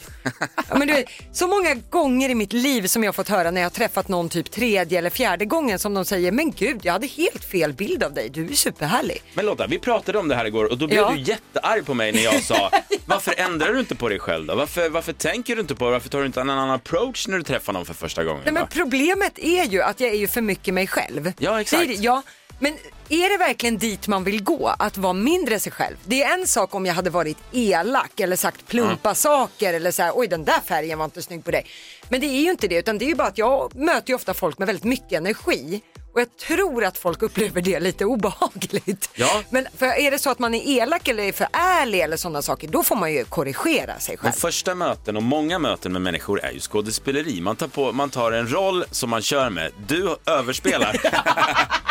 Ja, 0.69 0.77
men 0.77 0.87
du 0.87 0.93
vet, 0.93 1.05
så 1.31 1.47
många 1.47 1.75
gånger 1.89 2.29
i 2.29 2.35
mitt 2.35 2.53
liv 2.53 2.87
som 2.87 3.03
jag 3.03 3.15
fått 3.15 3.29
höra 3.29 3.51
när 3.51 3.61
jag 3.61 3.65
har 3.65 3.71
träffat 3.71 4.07
någon 4.07 4.29
typ 4.29 4.51
tredje 4.51 4.97
eller 4.97 5.09
fjärde 5.09 5.45
gången 5.45 5.79
som 5.79 5.93
de 5.93 6.05
säger 6.05 6.31
men 6.31 6.51
gud 6.51 6.79
jag 6.83 6.93
hade 6.93 7.07
helt 7.07 7.43
fel 7.45 7.73
bild 7.73 8.03
av 8.03 8.13
dig, 8.13 8.29
du 8.29 8.45
är 8.45 8.53
superhärlig. 8.53 9.21
Men 9.33 9.45
Lotta, 9.45 9.67
vi 9.67 9.79
pratade 9.79 10.17
om 10.17 10.27
det 10.27 10.35
här 10.35 10.45
igår 10.45 10.65
och 10.65 10.77
då 10.77 10.87
blev 10.87 10.99
Ja. 10.99 11.11
du 11.15 11.21
jättearg 11.21 11.85
på 11.85 11.93
mig 11.93 12.11
när 12.11 12.23
jag 12.23 12.43
sa 12.43 12.69
varför 13.05 13.33
ändrar 13.37 13.73
du 13.73 13.79
inte 13.79 13.95
på 13.95 14.09
dig 14.09 14.19
själv 14.19 14.45
då? 14.45 14.55
Varför, 14.55 14.89
varför 14.89 15.13
tänker 15.13 15.55
du 15.55 15.61
inte 15.61 15.75
på 15.75 15.85
det? 15.85 15.91
Varför 15.91 16.09
tar 16.09 16.19
du 16.19 16.25
inte 16.25 16.41
en 16.41 16.49
annan 16.49 16.69
approach 16.69 17.27
när 17.27 17.37
du 17.37 17.43
träffar 17.43 17.73
någon 17.73 17.85
för 17.85 17.93
första 17.93 18.23
gången? 18.23 18.41
Nej, 18.45 18.53
men 18.53 18.67
problemet 18.67 19.39
är 19.39 19.63
ju 19.63 19.81
att 19.81 19.99
jag 19.99 20.09
är 20.09 20.15
ju 20.17 20.27
för 20.27 20.41
mycket 20.41 20.73
mig 20.73 20.87
själv. 20.87 21.31
Ja, 21.39 21.61
exakt. 21.61 21.87
Det- 21.87 21.93
ja, 21.93 22.21
men 22.59 22.77
är 23.09 23.29
det 23.29 23.37
verkligen 23.37 23.77
dit 23.77 24.07
man 24.07 24.23
vill 24.23 24.43
gå, 24.43 24.67
att 24.79 24.97
vara 24.97 25.13
mindre 25.13 25.59
sig 25.59 25.71
själv? 25.71 25.95
Det 26.05 26.23
är 26.23 26.33
en 26.33 26.47
sak 26.47 26.75
om 26.75 26.85
jag 26.85 26.93
hade 26.93 27.09
varit 27.09 27.37
elak 27.51 28.19
eller 28.19 28.35
sagt 28.35 28.67
plumpa 28.67 29.15
saker 29.15 29.73
eller 29.73 29.91
så 29.91 30.03
här, 30.03 30.11
oj 30.15 30.27
den 30.27 30.43
där 30.43 30.59
färgen 30.65 30.97
var 30.97 31.05
inte 31.05 31.21
snygg 31.21 31.45
på 31.45 31.51
dig. 31.51 31.65
Men 32.09 32.21
det 32.21 32.27
är 32.27 32.41
ju 32.41 32.51
inte 32.51 32.67
det, 32.67 32.75
utan 32.75 32.97
det 32.97 33.05
är 33.05 33.07
ju 33.07 33.15
bara 33.15 33.27
att 33.27 33.37
jag 33.37 33.75
möter 33.75 34.09
ju 34.09 34.15
ofta 34.15 34.33
folk 34.33 34.57
med 34.57 34.65
väldigt 34.67 34.83
mycket 34.83 35.11
energi. 35.11 35.81
Och 36.13 36.21
jag 36.21 36.37
tror 36.37 36.83
att 36.85 36.97
folk 36.97 37.21
upplever 37.21 37.61
det 37.61 37.79
lite 37.79 38.05
obehagligt. 38.05 39.09
Ja. 39.15 39.41
Men 39.49 39.67
för 39.77 39.85
är 39.85 40.11
det 40.11 40.19
så 40.19 40.29
att 40.29 40.39
man 40.39 40.53
är 40.55 40.67
elak 40.81 41.07
eller 41.07 41.23
är 41.23 41.31
för 41.31 41.47
ärlig 41.53 41.99
eller 41.99 42.17
sådana 42.17 42.41
saker, 42.41 42.67
då 42.67 42.83
får 42.83 42.95
man 42.95 43.13
ju 43.13 43.25
korrigera 43.25 43.99
sig 43.99 44.15
De 44.15 44.17
själv. 44.21 44.31
första 44.33 44.75
möten 44.75 45.17
och 45.17 45.23
många 45.23 45.59
möten 45.59 45.91
med 45.93 46.01
människor 46.01 46.41
är 46.43 46.51
ju 46.51 46.59
skådespeleri. 46.59 47.41
Man 47.41 47.55
tar, 47.55 47.67
på, 47.67 47.91
man 47.91 48.09
tar 48.09 48.31
en 48.31 48.51
roll 48.53 48.85
som 48.91 49.09
man 49.09 49.21
kör 49.21 49.49
med. 49.49 49.71
Du 49.87 50.15
överspelar. 50.25 51.01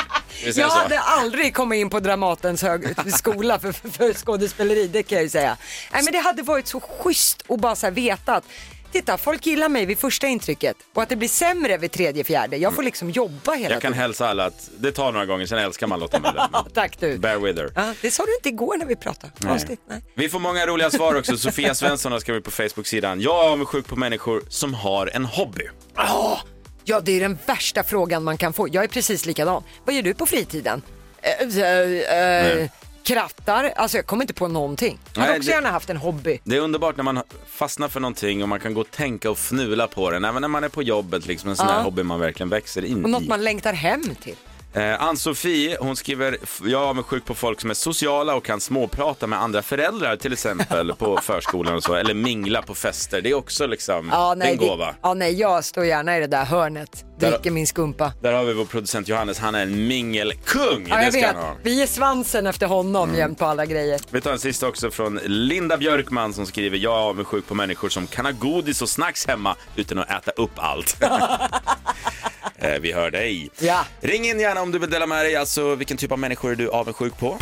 Jag 0.55 0.69
hade 0.69 1.01
aldrig 1.01 1.55
kommit 1.55 1.77
in 1.77 1.91
på 1.91 2.01
Dramatens 2.01 2.63
hög 2.63 3.13
skola 3.13 3.59
för, 3.59 3.73
för, 3.73 3.89
för 3.89 4.13
skådespeleri, 4.13 4.89
det 4.89 5.03
kan 5.03 5.17
jag 5.17 5.23
ju 5.23 5.29
säga. 5.31 5.57
Nej, 5.93 6.03
men 6.05 6.13
det 6.13 6.19
hade 6.19 6.43
varit 6.43 6.67
så 6.69 6.81
schysst 6.81 7.45
att 7.49 7.61
bara 7.61 7.77
så 7.77 7.91
veta 7.91 8.35
att 8.37 8.45
Titta, 8.93 9.19
folk 9.19 9.47
gillar 9.47 9.69
mig 9.69 9.87
vid 9.87 9.99
första 9.99 10.27
intrycket 10.27 10.77
och 10.95 11.03
att 11.03 11.09
det 11.09 11.17
blir 11.17 11.29
sämre 11.29 11.79
vid 11.79 11.93
tredje, 11.93 12.25
fjärde. 12.25 12.57
Jag 12.57 12.75
får 12.75 12.83
liksom 12.83 13.11
jobba 13.11 13.53
hela 13.53 13.75
Jag 13.75 13.83
kan 13.83 13.93
tiden. 13.93 14.03
hälsa 14.03 14.29
alla 14.29 14.45
att 14.45 14.71
det 14.79 14.93
tar 14.93 15.13
några 15.13 15.27
gånger, 15.27 15.47
sen 15.47 15.59
älskar 15.59 15.87
man 15.87 16.01
Lotta 16.01 16.19
Möller. 16.19 16.49
Tack 16.75 17.01
du. 17.01 17.19
Bear 17.19 17.39
with 17.39 17.59
her. 17.61 17.73
Ja, 17.75 17.95
det 18.03 18.11
sa 18.11 18.25
du 18.27 18.35
inte 18.35 18.49
igår 18.49 18.77
när 18.77 18.87
vi 18.87 18.97
pratade. 18.97 19.33
Konstigt. 19.41 19.81
Nej. 19.89 20.05
Vi 20.15 20.29
får 20.29 20.39
många 20.39 20.67
roliga 20.67 20.91
svar 20.91 21.15
också. 21.15 21.37
Sofia 21.39 21.75
Svensson 21.75 22.13
har 22.13 22.21
skrivit 22.21 22.45
på 22.45 22.51
Facebook-sidan. 22.51 23.21
Jag 23.21 23.45
är 23.45 23.49
avundsjuk 23.49 23.87
på 23.87 23.97
människor 23.97 24.43
som 24.49 24.75
har 24.75 25.11
en 25.15 25.25
hobby. 25.25 25.65
Ja, 26.85 27.01
det 27.01 27.13
är 27.13 27.21
den 27.21 27.39
värsta 27.47 27.83
frågan 27.83 28.25
man 28.25 28.37
kan 28.39 28.53
få. 28.53 28.69
Jag 28.73 28.85
är 28.85 28.89
precis 28.89 29.27
likadan. 29.27 29.63
Vad 29.85 29.95
gör 29.95 30.03
du 30.03 30.15
på 30.15 30.27
fritiden? 30.27 30.83
Eh, 31.23 31.59
eh, 31.59 32.59
eh, 32.61 32.71
krattar, 33.05 33.65
alltså 33.77 33.99
jag 33.99 34.07
kommer 34.07 34.23
inte 34.25 34.35
på 34.35 34.49
någonting. 34.49 34.99
Jag 35.15 35.21
hade 35.21 35.33
Nej, 35.33 35.39
också 35.39 35.51
det- 35.51 35.55
gärna 35.55 35.71
haft 35.71 35.91
en 35.91 35.97
hobby. 35.97 36.41
Det 36.45 36.57
är 36.57 36.61
underbart 36.61 36.97
när 36.97 37.05
man 37.05 37.23
fastnar 37.47 37.89
för 37.89 38.01
någonting 38.01 38.43
och 38.43 38.49
man 38.49 38.61
kan 38.61 38.75
gå 38.75 38.81
och 38.81 38.91
tänka 38.91 39.31
och 39.31 39.39
fnula 39.39 39.87
på 39.87 40.11
den. 40.11 40.25
Även 40.25 40.41
när 40.41 40.49
man 40.49 40.65
är 40.65 40.69
på 40.69 40.83
jobbet, 40.83 41.27
liksom 41.27 41.51
en 41.51 41.57
sån 41.57 41.67
här 41.67 41.83
hobby 41.83 42.03
man 42.03 42.21
verkligen 42.21 42.49
växer 42.51 42.85
in 42.85 43.05
Och 43.05 43.11
något 43.11 43.23
i. 43.23 43.29
man 43.29 43.45
längtar 43.45 43.73
hem 43.73 44.03
till. 44.23 44.37
Eh, 44.75 45.03
Ann-Sofie, 45.03 45.77
hon 45.81 45.97
skriver, 45.97 46.37
jag 46.63 46.83
är 46.83 46.87
avundsjuk 46.87 47.25
på 47.25 47.35
folk 47.35 47.61
som 47.61 47.71
är 47.71 47.75
sociala 47.75 48.35
och 48.35 48.45
kan 48.45 48.61
småprata 48.61 49.27
med 49.27 49.43
andra 49.43 49.63
föräldrar 49.63 50.17
till 50.17 50.33
exempel 50.33 50.93
på 50.95 51.17
förskolan 51.23 51.75
och 51.75 51.83
så, 51.83 51.95
eller 51.95 52.15
mingla 52.15 52.63
på 52.63 52.75
fester. 52.75 53.21
Det 53.21 53.31
är 53.31 53.35
också 53.35 53.67
liksom 53.67 54.09
Ja, 54.13 54.35
nej, 54.37 54.51
en 54.53 54.57
gåva. 54.57 54.87
Det, 54.87 54.95
ja, 55.03 55.15
nej, 55.15 55.41
jag 55.41 55.65
står 55.65 55.85
gärna 55.85 56.17
i 56.17 56.21
det 56.21 56.27
där 56.27 56.45
hörnet. 56.45 57.05
Där- 57.19 57.31
Dricker 57.31 57.51
min 57.51 57.67
skumpa. 57.67 58.13
Där 58.23 58.33
har 58.33 58.45
vi 58.45 58.53
vår 58.53 58.65
producent 58.65 59.09
Johannes, 59.09 59.39
han 59.39 59.55
är 59.55 59.63
en 59.63 59.87
mingelkung. 59.89 60.87
Ja, 60.91 61.03
jag 61.03 61.13
vet. 61.13 61.37
Vi 61.63 61.83
är 61.83 61.87
svansen 61.87 62.47
efter 62.47 62.67
honom 62.67 63.09
Mm. 63.09 63.19
jämt 63.21 63.39
på 63.39 63.45
alla 63.47 63.67
grejer. 63.67 64.01
Vi 64.11 64.21
tar 64.21 64.33
en 64.33 64.39
sista 64.39 64.69
också 64.69 64.91
från 64.91 65.21
Linda 65.25 65.77
Björkman 65.77 66.33
som 66.33 66.47
skriver 66.47 66.79
Jag 66.79 66.93
är 66.93 66.99
avundsjuk 67.03 67.47
på 67.47 67.55
människor 67.55 67.89
som 67.89 68.07
kan 68.07 68.25
ha 68.25 68.33
godis 68.33 68.83
och 68.83 68.89
snacks 68.89 69.27
hemma 69.27 69.57
utan 69.77 69.99
att 69.99 70.11
äta 70.11 70.31
upp 70.31 70.53
allt. 70.57 70.97
Eh, 72.59 72.79
Vi 72.81 72.93
hör 72.93 73.11
dig. 73.11 73.51
Ja. 73.61 73.85
Ring 74.01 74.25
in 74.29 74.41
gärna 74.41 74.62
om 74.63 74.73
du 74.73 74.79
vill 74.79 74.91
dela 74.91 75.07
med 75.07 75.25
dig. 75.25 75.37
Alltså, 75.37 75.75
vilken 75.75 75.97
typ 75.97 76.13
av 76.13 76.19
människor 76.19 76.51
är 76.51 76.57
du 76.57 76.71
avundsjuk 76.71 77.19
på? 77.19 77.39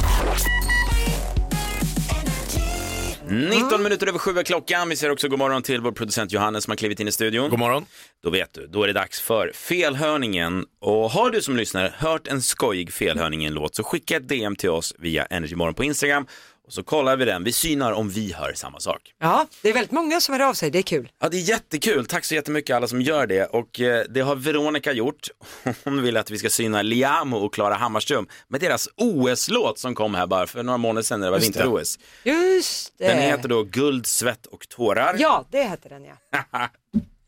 19 3.30 3.82
minuter 3.82 4.06
över 4.06 4.18
sju 4.18 4.38
är 4.38 4.42
klockan. 4.42 4.88
Vi 4.88 4.96
säger 4.96 5.12
också 5.12 5.28
god 5.28 5.38
morgon 5.38 5.62
till 5.62 5.80
vår 5.80 5.92
producent 5.92 6.32
Johannes 6.32 6.64
som 6.64 6.70
har 6.70 6.76
klivit 6.76 7.00
in 7.00 7.08
i 7.08 7.12
studion. 7.12 7.50
God 7.50 7.58
morgon. 7.58 7.86
Då 8.22 8.30
vet 8.30 8.52
du, 8.52 8.66
då 8.66 8.82
är 8.82 8.86
det 8.86 8.92
dags 8.92 9.20
för 9.20 9.52
felhörningen. 9.54 10.64
Och 10.80 11.10
har 11.10 11.30
du 11.30 11.42
som 11.42 11.56
lyssnare 11.56 11.92
hört 11.96 12.26
en 12.26 12.42
skojig 12.42 12.92
felhörning 12.92 13.44
i 13.44 13.46
en 13.46 13.54
låt 13.54 13.74
så 13.74 13.82
skicka 13.82 14.16
ett 14.16 14.28
DM 14.28 14.56
till 14.56 14.70
oss 14.70 14.94
via 14.98 15.24
Energymorgon 15.24 15.74
på 15.74 15.84
Instagram 15.84 16.26
och 16.70 16.74
så 16.74 16.82
kollar 16.82 17.16
vi 17.16 17.24
den. 17.24 17.44
Vi 17.44 17.52
synar 17.52 17.92
om 17.92 18.08
vi 18.10 18.32
hör 18.32 18.52
samma 18.54 18.80
sak. 18.80 19.14
Ja, 19.20 19.46
det 19.62 19.68
är 19.68 19.72
väldigt 19.72 19.90
många 19.90 20.20
som 20.20 20.32
hör 20.32 20.48
av 20.48 20.54
sig, 20.54 20.70
det 20.70 20.78
är 20.78 20.82
kul. 20.82 21.08
Ja, 21.20 21.28
det 21.28 21.36
är 21.36 21.40
jättekul. 21.40 22.06
Tack 22.06 22.24
så 22.24 22.34
jättemycket 22.34 22.76
alla 22.76 22.88
som 22.88 23.02
gör 23.02 23.26
det. 23.26 23.44
Och 23.44 23.80
eh, 23.80 24.04
det 24.08 24.20
har 24.20 24.36
Veronica 24.36 24.92
gjort. 24.92 25.28
Hon 25.84 26.02
vill 26.02 26.16
att 26.16 26.30
vi 26.30 26.38
ska 26.38 26.50
syna 26.50 26.82
Liamo 26.82 27.36
och 27.36 27.54
Klara 27.54 27.74
Hammarström 27.74 28.26
med 28.48 28.60
deras 28.60 28.88
OS-låt 28.96 29.78
som 29.78 29.94
kom 29.94 30.14
här 30.14 30.26
bara 30.26 30.46
för 30.46 30.62
några 30.62 30.76
månader 30.78 31.02
sedan 31.02 31.20
när 31.20 31.26
det 31.26 31.30
var 31.30 31.38
vinter-OS. 31.38 31.98
Just 32.24 32.98
det. 32.98 33.06
Den 33.08 33.18
heter 33.18 33.48
då 33.48 33.62
Guld, 33.62 34.06
svett 34.06 34.46
och 34.46 34.68
tårar. 34.68 35.16
Ja, 35.18 35.44
det 35.50 35.62
heter 35.62 35.88
den 35.90 36.04
ja. 36.04 36.68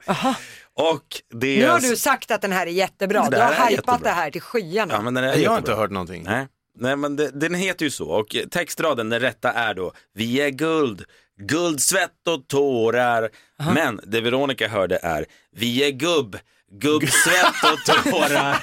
Och 0.75 1.05
det 1.31 1.57
Nu 1.59 1.65
är... 1.65 1.69
har 1.71 1.81
du 1.81 1.97
sagt 1.97 2.31
att 2.31 2.43
den 2.43 2.53
här 2.53 2.67
är 2.67 2.71
jättebra. 2.71 3.23
Det 3.31 3.37
Du 3.37 3.43
har 3.43 3.71
jättebra. 3.71 3.99
det 4.03 4.11
här 4.11 4.31
till 4.31 4.41
skyarna. 4.41 4.95
Ja, 4.95 5.03
men 5.03 5.15
den 5.15 5.25
är 5.25 5.37
Jag 5.37 5.51
har 5.51 5.59
inte 5.59 5.75
hört 5.75 5.91
någonting. 5.91 6.23
Nej, 6.23 6.47
Nej 6.79 6.97
men 6.97 7.17
det, 7.17 7.31
den 7.31 7.55
heter 7.55 7.85
ju 7.85 7.91
så 7.91 8.09
och 8.11 8.37
textraden, 8.51 9.09
den 9.09 9.21
rätta 9.21 9.53
är 9.53 9.75
då 9.75 9.93
Vi 10.15 10.41
är 10.41 10.51
guld, 10.51 11.05
guld, 11.41 11.83
svett 11.83 12.29
och 12.29 12.49
tårar. 12.49 13.31
Men 13.75 14.01
det 14.07 14.21
Veronica 14.21 14.69
hörde 14.69 14.99
är 15.03 15.27
Vi 15.57 15.85
är 15.85 15.91
gubb, 15.91 16.37
gubb, 16.73 17.03
svett 17.09 17.73
och 17.73 17.85
tårar. 18.13 18.57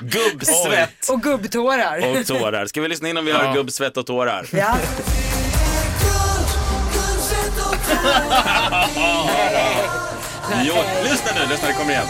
Gubbsvett 0.00 1.08
Och 1.08 1.22
gubbtårar. 1.22 2.18
och 2.20 2.26
tårar. 2.26 2.66
Ska 2.66 2.80
vi 2.80 2.88
lyssna 2.88 3.08
in 3.08 3.16
om 3.16 3.24
vi 3.24 3.32
hör 3.32 3.54
gubb, 3.54 3.70
svett 3.70 3.96
och 3.96 4.06
tårar? 4.06 4.46
Ja. 4.52 4.76
Jo, 10.64 10.74
lyssna 11.04 11.30
nu, 11.34 11.46
lyssna, 11.50 11.68
det 11.68 11.74
kommer 11.74 11.90
igen. 11.90 12.06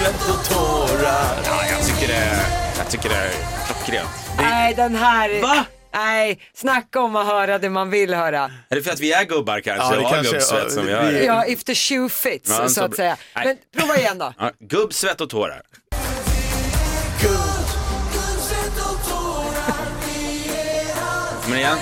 Svett 0.00 0.28
och 0.38 0.44
tårar. 0.50 1.40
Ja, 1.44 1.60
jag 1.70 1.86
tycker 1.86 2.08
det, 2.08 2.40
jag 2.78 2.88
tycker 2.90 3.08
det 3.08 3.14
är 3.14 3.30
klockrent. 3.66 4.08
Nej, 4.38 4.74
den 4.74 4.94
här... 4.96 5.42
Va? 5.42 5.64
Nej, 5.94 6.38
snacka 6.54 7.00
om 7.00 7.16
att 7.16 7.26
höra 7.26 7.58
det 7.58 7.70
man 7.70 7.90
vill 7.90 8.14
höra. 8.14 8.50
Är 8.68 8.76
det 8.76 8.82
för 8.82 8.90
att 8.90 9.00
vi 9.00 9.12
är 9.12 9.24
gubbar 9.24 9.60
kanske 9.60 9.84
Ja, 9.86 9.90
det 9.90 9.98
och 9.98 10.04
har 10.04 10.14
kanske- 10.14 10.32
gubbsvett 10.32 10.72
som 10.72 10.86
vi 10.86 10.92
det? 10.92 11.24
Ja, 11.24 11.44
if 11.46 11.64
the 11.64 11.74
shoe 11.74 12.08
fits, 12.08 12.50
Ja, 12.50 12.68
så 12.68 12.74
så 12.74 12.84
att 12.84 12.90
bra. 12.90 12.96
säga. 12.96 13.16
Nej. 13.36 13.44
Men 13.46 13.56
prova 13.80 13.96
igen 13.98 14.18
då. 14.18 14.32
Ja, 14.38 14.50
gubb, 14.60 14.92
svett 14.94 15.20
och 15.20 15.30
tårar. 15.30 15.62
Det 21.50 21.56
igen? 21.56 21.78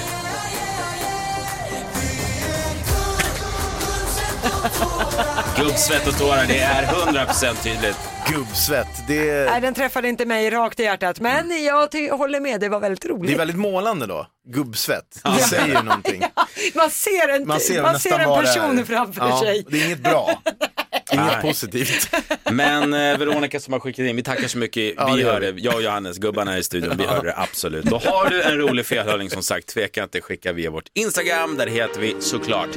Gubb, 5.56 5.76
svett 5.76 6.06
och 6.08 6.18
tårar, 6.18 6.44
det 6.48 6.58
är 6.58 6.82
100% 6.86 7.62
tydligt. 7.62 7.96
Gubbsvett, 8.32 8.86
det 9.08 9.50
Nej, 9.50 9.60
den 9.60 9.74
träffade 9.74 10.08
inte 10.08 10.24
mig 10.26 10.50
rakt 10.50 10.80
i 10.80 10.82
hjärtat, 10.82 11.20
men 11.20 11.64
jag 11.64 11.90
ty- 11.90 12.10
håller 12.10 12.40
med, 12.40 12.60
det 12.60 12.68
var 12.68 12.80
väldigt 12.80 13.02
det 13.02 13.08
är 13.08 13.12
roligt. 13.12 13.38
väldigt 13.38 13.56
målande 13.56 14.06
då. 14.06 14.26
Gubbsvett, 14.48 15.20
det 15.24 15.42
säger 15.42 15.66
ju 15.66 15.82
någonting. 15.82 16.22
Man 16.74 16.90
ser 16.90 17.28
en, 17.28 17.46
Man 17.48 17.60
ser, 17.60 17.82
man 17.82 17.98
ser 18.00 18.10
nästan 18.10 18.20
en 18.20 18.28
vad 18.28 18.44
det 18.44 18.46
person 18.46 18.78
är. 18.78 18.84
framför 18.84 19.28
ja, 19.28 19.40
sig. 19.40 19.64
Det 19.68 19.80
är 19.80 19.84
inget 19.86 19.98
bra. 20.02 20.42
Inget 21.12 21.26
Nej. 21.26 21.42
positivt. 21.42 22.10
Men 22.50 22.94
eh, 22.94 23.18
Veronica 23.18 23.60
som 23.60 23.72
har 23.72 23.80
skickat 23.80 23.98
in, 23.98 24.16
vi 24.16 24.22
tackar 24.22 24.48
så 24.48 24.58
mycket. 24.58 24.94
Ja, 24.96 25.06
vi 25.06 25.12
det 25.16 25.22
gör 25.22 25.32
hör 25.32 25.40
det, 25.40 25.60
jag 25.60 25.74
och 25.74 25.82
Johannes, 25.82 26.18
gubbarna 26.18 26.58
i 26.58 26.62
studion, 26.62 26.96
vi 26.98 27.04
hör 27.06 27.22
det 27.24 27.34
absolut. 27.36 27.84
Då 27.84 27.98
har 27.98 28.30
du 28.30 28.42
en 28.42 28.58
rolig 28.58 28.86
felhörning 28.86 29.30
som 29.30 29.42
sagt, 29.42 29.66
tveka 29.66 30.02
inte, 30.02 30.20
skicka 30.20 30.52
via 30.52 30.70
vårt 30.70 30.88
Instagram, 30.94 31.56
där 31.56 31.66
heter 31.66 32.00
vi 32.00 32.16
såklart 32.20 32.68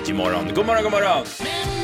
Energymorgon. 0.00 0.54
God 0.54 0.66
morgon, 0.66 0.82
god 0.82 0.92
morgon! 0.92 1.79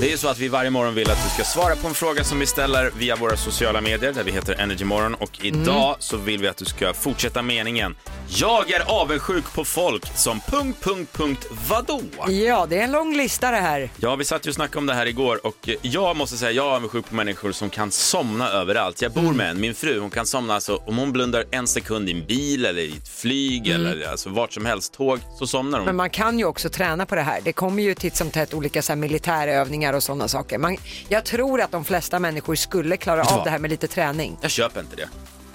Det 0.00 0.06
är 0.06 0.10
ju 0.10 0.18
så 0.18 0.28
att 0.28 0.38
vi 0.38 0.48
varje 0.48 0.70
morgon 0.70 0.94
vill 0.94 1.10
att 1.10 1.24
du 1.24 1.28
ska 1.28 1.44
svara 1.44 1.76
på 1.76 1.88
en 1.88 1.94
fråga 1.94 2.24
som 2.24 2.38
vi 2.38 2.46
ställer 2.46 2.90
via 2.98 3.16
våra 3.16 3.36
sociala 3.36 3.80
medier 3.80 4.12
där 4.12 4.24
vi 4.24 4.32
heter 4.32 4.54
Energymorgon 4.54 5.14
och 5.14 5.30
idag 5.44 5.96
så 5.98 6.16
vill 6.16 6.40
vi 6.40 6.48
att 6.48 6.56
du 6.56 6.64
ska 6.64 6.94
fortsätta 6.94 7.42
meningen. 7.42 7.96
Jag 8.28 8.70
är 8.70 9.00
avundsjuk 9.00 9.52
på 9.54 9.64
folk 9.64 10.16
som... 10.16 10.40
Punkt, 10.40 10.78
punkt, 10.82 11.12
punkt, 11.12 11.46
vadå? 11.68 12.00
Ja, 12.28 12.66
det 12.70 12.78
är 12.78 12.84
en 12.84 12.92
lång 12.92 13.16
lista 13.16 13.50
det 13.50 13.56
här. 13.56 13.90
Ja, 13.96 14.16
vi 14.16 14.24
satt 14.24 14.46
ju 14.46 14.50
och 14.50 14.54
snackade 14.54 14.78
om 14.78 14.86
det 14.86 14.94
här 14.94 15.06
igår 15.06 15.46
och 15.46 15.68
jag 15.82 16.16
måste 16.16 16.36
säga, 16.36 16.50
jag 16.50 16.66
är 16.66 16.70
avundsjuk 16.70 17.08
på 17.08 17.14
människor 17.14 17.52
som 17.52 17.70
kan 17.70 17.90
somna 17.90 18.48
överallt. 18.48 19.02
Jag 19.02 19.12
bor 19.12 19.32
med 19.32 19.50
en, 19.50 19.60
min 19.60 19.74
fru, 19.74 20.00
hon 20.00 20.10
kan 20.10 20.26
somna 20.26 20.54
alltså, 20.54 20.76
om 20.86 20.98
hon 20.98 21.12
blundar 21.12 21.44
en 21.50 21.66
sekund 21.66 22.08
i 22.08 22.12
en 22.12 22.26
bil 22.26 22.64
eller 22.64 22.82
i 22.82 22.96
ett 22.96 23.08
flyg 23.08 23.68
eller 23.68 24.10
alltså 24.10 24.30
vart 24.30 24.52
som 24.52 24.66
helst, 24.66 24.94
tåg, 24.94 25.18
så 25.38 25.46
somnar 25.46 25.78
hon. 25.78 25.86
Men 25.86 25.96
man 25.96 26.10
kan 26.10 26.38
ju 26.38 26.44
också 26.44 26.68
träna 26.68 27.06
på 27.06 27.14
det 27.14 27.22
här. 27.22 27.40
Det 27.44 27.52
kommer 27.52 27.82
ju 27.82 27.94
titt 27.94 28.16
som 28.16 28.30
tätt 28.30 28.54
olika 28.54 28.82
så 28.82 28.92
här, 28.92 28.96
militärövningar 29.02 29.92
och 29.92 30.02
sådana 30.02 30.28
saker. 30.28 30.58
Man, 30.58 30.76
jag 31.08 31.24
tror 31.24 31.60
att 31.60 31.70
de 31.70 31.84
flesta 31.84 32.18
människor 32.18 32.54
skulle 32.54 32.96
klara 32.96 33.22
av 33.24 33.44
det 33.44 33.50
här 33.50 33.58
med 33.58 33.70
lite 33.70 33.88
träning. 33.88 34.38
Jag 34.40 34.50
köper 34.50 34.80
inte 34.80 34.96
det. 34.96 35.08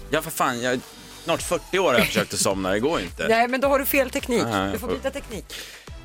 Ja, 0.10 0.22
för 0.22 0.32
fan, 0.32 0.62
jag, 0.62 0.80
snart 1.24 1.42
40 1.42 1.80
år 1.80 1.92
har 1.92 1.94
jag 2.00 2.08
försökt 2.08 2.34
att 2.34 2.40
somna, 2.40 2.72
det 2.72 2.80
går 2.80 3.02
inte. 3.02 3.28
Nej, 3.28 3.48
men 3.48 3.62
då 3.62 3.68
har 3.68 3.80
du 3.80 3.86
fel 3.86 4.10
teknik. 4.10 4.44
Du 4.44 4.80
får 4.80 4.88
får- 4.88 4.88
byta 4.96 5.12
teknik. 5.12 5.46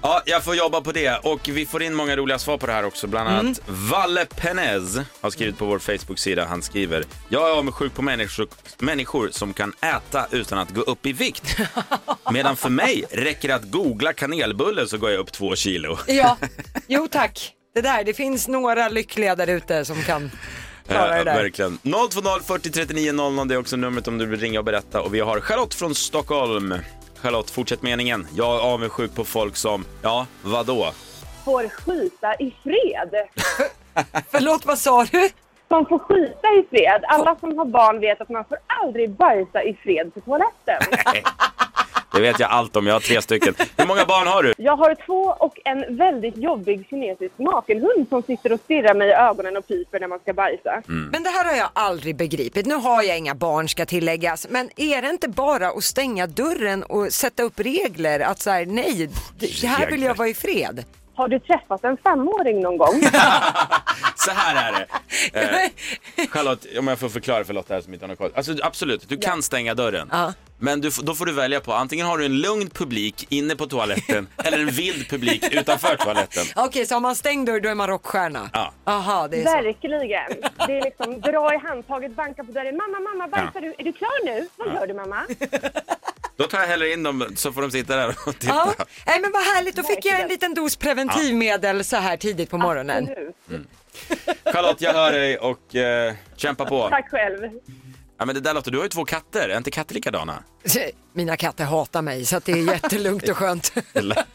Ja, 0.04 0.22
jag 0.26 0.44
får 0.44 0.54
jobba 0.56 0.80
på 0.80 0.92
det 0.92 1.16
och 1.22 1.48
vi 1.48 1.66
får 1.66 1.82
in 1.82 1.94
många 1.94 2.16
roliga 2.16 2.38
svar 2.38 2.58
på 2.58 2.66
det 2.66 2.72
här 2.72 2.84
också. 2.84 3.06
Bland 3.06 3.28
annat 3.28 3.60
Valle 3.66 4.26
Penez 4.26 4.96
har 5.20 5.30
skrivit 5.30 5.58
på 5.58 5.64
vår 5.66 5.78
Facebook-sida. 5.78 6.44
Han 6.44 6.62
skriver, 6.62 7.04
jag 7.28 7.48
är 7.48 7.52
avundsjuk 7.52 7.94
på 7.94 8.02
människor, 8.02 8.48
människor 8.78 9.28
som 9.32 9.52
kan 9.54 9.72
äta 9.80 10.26
utan 10.30 10.58
att 10.58 10.70
gå 10.70 10.80
upp 10.80 11.06
i 11.06 11.12
vikt. 11.12 11.56
Medan 12.32 12.56
för 12.56 12.68
mig 12.68 13.04
räcker 13.10 13.48
det 13.48 13.54
att 13.54 13.70
googla 13.70 14.12
kanelbulle 14.12 14.86
så 14.86 14.98
går 14.98 15.10
jag 15.10 15.20
upp 15.20 15.32
två 15.32 15.56
kilo. 15.56 15.98
Ja, 16.06 16.36
jo 16.86 17.08
tack. 17.10 17.52
Det 17.74 17.80
där, 17.80 18.04
det 18.04 18.14
finns 18.14 18.48
några 18.48 18.88
lyckliga 18.88 19.34
där 19.36 19.46
ute 19.46 19.84
som 19.84 20.02
kan 20.02 20.30
klara 20.88 21.08
det 21.10 21.16
Ja, 21.18 21.24
där. 21.24 21.42
verkligen. 21.42 21.78
020 21.82 22.40
40 22.46 22.70
39 22.70 23.12
00, 23.12 23.48
det 23.48 23.54
är 23.54 23.58
också 23.58 23.76
numret 23.76 24.08
om 24.08 24.18
du 24.18 24.26
vill 24.26 24.40
ringa 24.40 24.58
och 24.58 24.64
berätta. 24.64 25.00
Och 25.00 25.14
vi 25.14 25.20
har 25.20 25.40
Charlotte 25.40 25.74
från 25.74 25.94
Stockholm. 25.94 26.74
Charlotte, 27.22 27.50
fortsätt 27.50 27.82
meningen. 27.82 28.26
Jag 28.34 28.56
är 28.56 28.60
avundsjuk 28.60 29.14
på 29.14 29.24
folk 29.24 29.56
som, 29.56 29.84
ja, 30.02 30.26
vadå? 30.42 30.92
får 31.44 31.68
skita 31.68 32.34
i 32.34 32.54
fred. 32.62 33.14
Förlåt, 34.30 34.66
vad 34.66 34.78
sa 34.78 35.04
du? 35.04 35.28
Man 35.68 35.86
får 35.86 35.98
skita 35.98 36.48
i 36.48 36.66
fred. 36.70 37.04
Alla 37.08 37.36
som 37.40 37.58
har 37.58 37.64
barn 37.64 38.00
vet 38.00 38.20
att 38.20 38.28
man 38.28 38.44
får 38.44 38.58
aldrig 38.66 39.10
bajsa 39.10 39.62
i 39.62 39.74
fred 39.74 40.14
på 40.14 40.20
toaletten. 40.20 40.80
Det 42.14 42.20
vet 42.20 42.40
jag 42.40 42.50
allt 42.50 42.76
om, 42.76 42.86
jag 42.86 42.94
har 42.94 43.00
tre 43.00 43.22
stycken. 43.22 43.54
Hur 43.76 43.86
många 43.86 44.04
barn 44.04 44.26
har 44.26 44.42
du? 44.42 44.54
Jag 44.58 44.76
har 44.76 44.94
två 45.06 45.22
och 45.38 45.58
en 45.64 45.96
väldigt 45.96 46.36
jobbig 46.36 46.86
kinesisk 46.90 47.38
nakenhund 47.38 48.06
som 48.08 48.22
sitter 48.22 48.52
och 48.52 48.60
stirrar 48.60 48.94
mig 48.94 49.08
i 49.08 49.12
ögonen 49.12 49.56
och 49.56 49.68
piper 49.68 50.00
när 50.00 50.08
man 50.08 50.18
ska 50.18 50.32
bajsa. 50.32 50.82
Men 50.86 51.22
det 51.22 51.30
här 51.30 51.44
har 51.44 51.56
jag 51.56 51.68
aldrig 51.72 52.16
begripit. 52.16 52.66
Nu 52.66 52.74
har 52.74 53.02
jag 53.02 53.18
inga 53.18 53.34
barn 53.34 53.68
ska 53.68 53.86
tilläggas, 53.86 54.46
men 54.50 54.70
är 54.76 55.02
det 55.02 55.08
inte 55.08 55.28
bara 55.28 55.68
att 55.68 55.84
stänga 55.84 56.26
dörren 56.26 56.82
och 56.82 57.12
sätta 57.12 57.42
upp 57.42 57.60
regler 57.60 58.20
att 58.20 58.40
så 58.40 58.50
här, 58.50 58.66
nej, 58.66 59.08
det 59.38 59.66
här 59.66 59.90
vill 59.90 60.02
jag 60.02 60.14
vara 60.14 60.28
i 60.28 60.34
fred. 60.34 60.84
Har 61.14 61.28
du 61.28 61.38
träffat 61.38 61.84
en 61.84 61.96
femåring 61.96 62.60
någon 62.60 62.78
gång? 62.78 63.02
Så 64.16 64.30
här 64.30 64.72
är 64.72 64.72
det. 64.72 64.86
Eh, 65.40 66.26
Charlotte, 66.28 66.66
om 66.78 66.88
jag 66.88 66.98
får 66.98 67.08
förklara 67.08 67.44
för 67.44 67.54
Lotta 67.54 67.74
här 67.74 67.80
som 67.80 67.94
inte 67.94 68.04
har 68.04 68.08
någon 68.08 68.16
koll. 68.16 68.32
Alltså 68.34 68.54
absolut, 68.62 69.08
du 69.08 69.16
kan 69.16 69.42
stänga 69.42 69.74
dörren. 69.74 70.08
Ja. 70.12 70.32
Men 70.62 70.80
du, 70.80 70.90
då 71.02 71.14
får 71.14 71.26
du 71.26 71.32
välja 71.32 71.60
på, 71.60 71.72
antingen 71.72 72.06
har 72.06 72.18
du 72.18 72.24
en 72.24 72.40
lugn 72.40 72.70
publik 72.70 73.26
inne 73.28 73.56
på 73.56 73.66
toaletten 73.66 74.28
eller 74.44 74.58
en 74.58 74.70
vild 74.70 75.08
publik 75.08 75.54
utanför 75.54 75.96
toaletten. 75.96 76.44
Okej, 76.56 76.86
så 76.86 76.94
har 76.94 77.00
man 77.00 77.16
stängd 77.16 77.46
dörr 77.48 77.60
då 77.60 77.68
är 77.68 77.74
man 77.74 77.88
rockstjärna? 77.88 78.50
Ja. 78.52 78.72
Aha, 78.84 79.28
det 79.28 79.36
är 79.42 79.44
så. 79.44 79.50
Verkligen. 79.50 80.40
Det 80.66 80.78
är 80.78 80.84
liksom 80.84 81.20
dra 81.20 81.54
i 81.54 81.58
handtaget, 81.58 82.16
banka 82.16 82.44
på 82.44 82.52
dörren. 82.52 82.76
Mamma, 82.76 83.00
mamma, 83.00 83.28
bajsar 83.28 83.60
du? 83.60 83.74
Är 83.78 83.84
du 83.84 83.92
klar 83.92 84.24
nu? 84.24 84.48
Vad 84.56 84.74
gör 84.74 84.86
du 84.86 84.94
mamma? 84.94 85.26
Då 86.36 86.44
tar 86.44 86.58
jag 86.60 86.66
hellre 86.66 86.92
in 86.92 87.02
dem 87.02 87.32
så 87.36 87.52
får 87.52 87.62
de 87.62 87.70
sitta 87.70 87.96
där 87.96 88.08
och 88.26 88.38
titta. 88.38 88.54
Ja, 88.54 88.74
nej 89.06 89.20
men 89.20 89.32
vad 89.32 89.42
härligt, 89.42 89.76
då 89.76 89.82
fick 89.82 90.04
jag 90.04 90.20
en 90.20 90.28
liten 90.28 90.54
dos 90.54 90.76
preventivmedel 90.76 91.84
så 91.84 91.96
här 91.96 92.16
tidigt 92.16 92.50
på 92.50 92.58
morgonen. 92.58 93.08
Absolut. 93.08 93.66
Charlotte, 94.44 94.80
jag 94.80 94.92
hör 94.92 95.12
dig 95.12 95.38
och 95.38 95.74
eh, 95.74 96.14
kämpa 96.36 96.64
på. 96.64 96.88
Tack 96.88 97.10
själv. 97.10 97.50
Ja, 98.22 98.26
men 98.26 98.34
det 98.34 98.40
där 98.40 98.54
Lotta, 98.54 98.70
du 98.70 98.78
har 98.78 98.84
ju 98.84 98.88
två 98.88 99.04
katter, 99.04 99.48
är 99.48 99.56
inte 99.56 99.70
katter 99.70 99.94
likadana? 99.94 100.42
Mina 101.12 101.36
katter 101.36 101.64
hatar 101.64 102.02
mig 102.02 102.24
så 102.24 102.36
att 102.36 102.44
det 102.44 102.52
är 102.52 102.56
jättelugnt 102.56 103.28
och 103.28 103.36
skönt. 103.36 103.72
Det 103.92 104.00
lät 104.02 104.26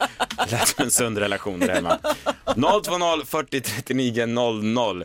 det 0.46 0.52
lät 0.52 0.68
som 0.68 0.84
en 0.86 0.92
sund 0.92 1.18
relation 1.18 1.60
där 1.60 1.70
hemma. 1.70 2.00
020 2.56 3.26
40 3.26 3.62
39 3.62 4.26
00. 4.26 5.04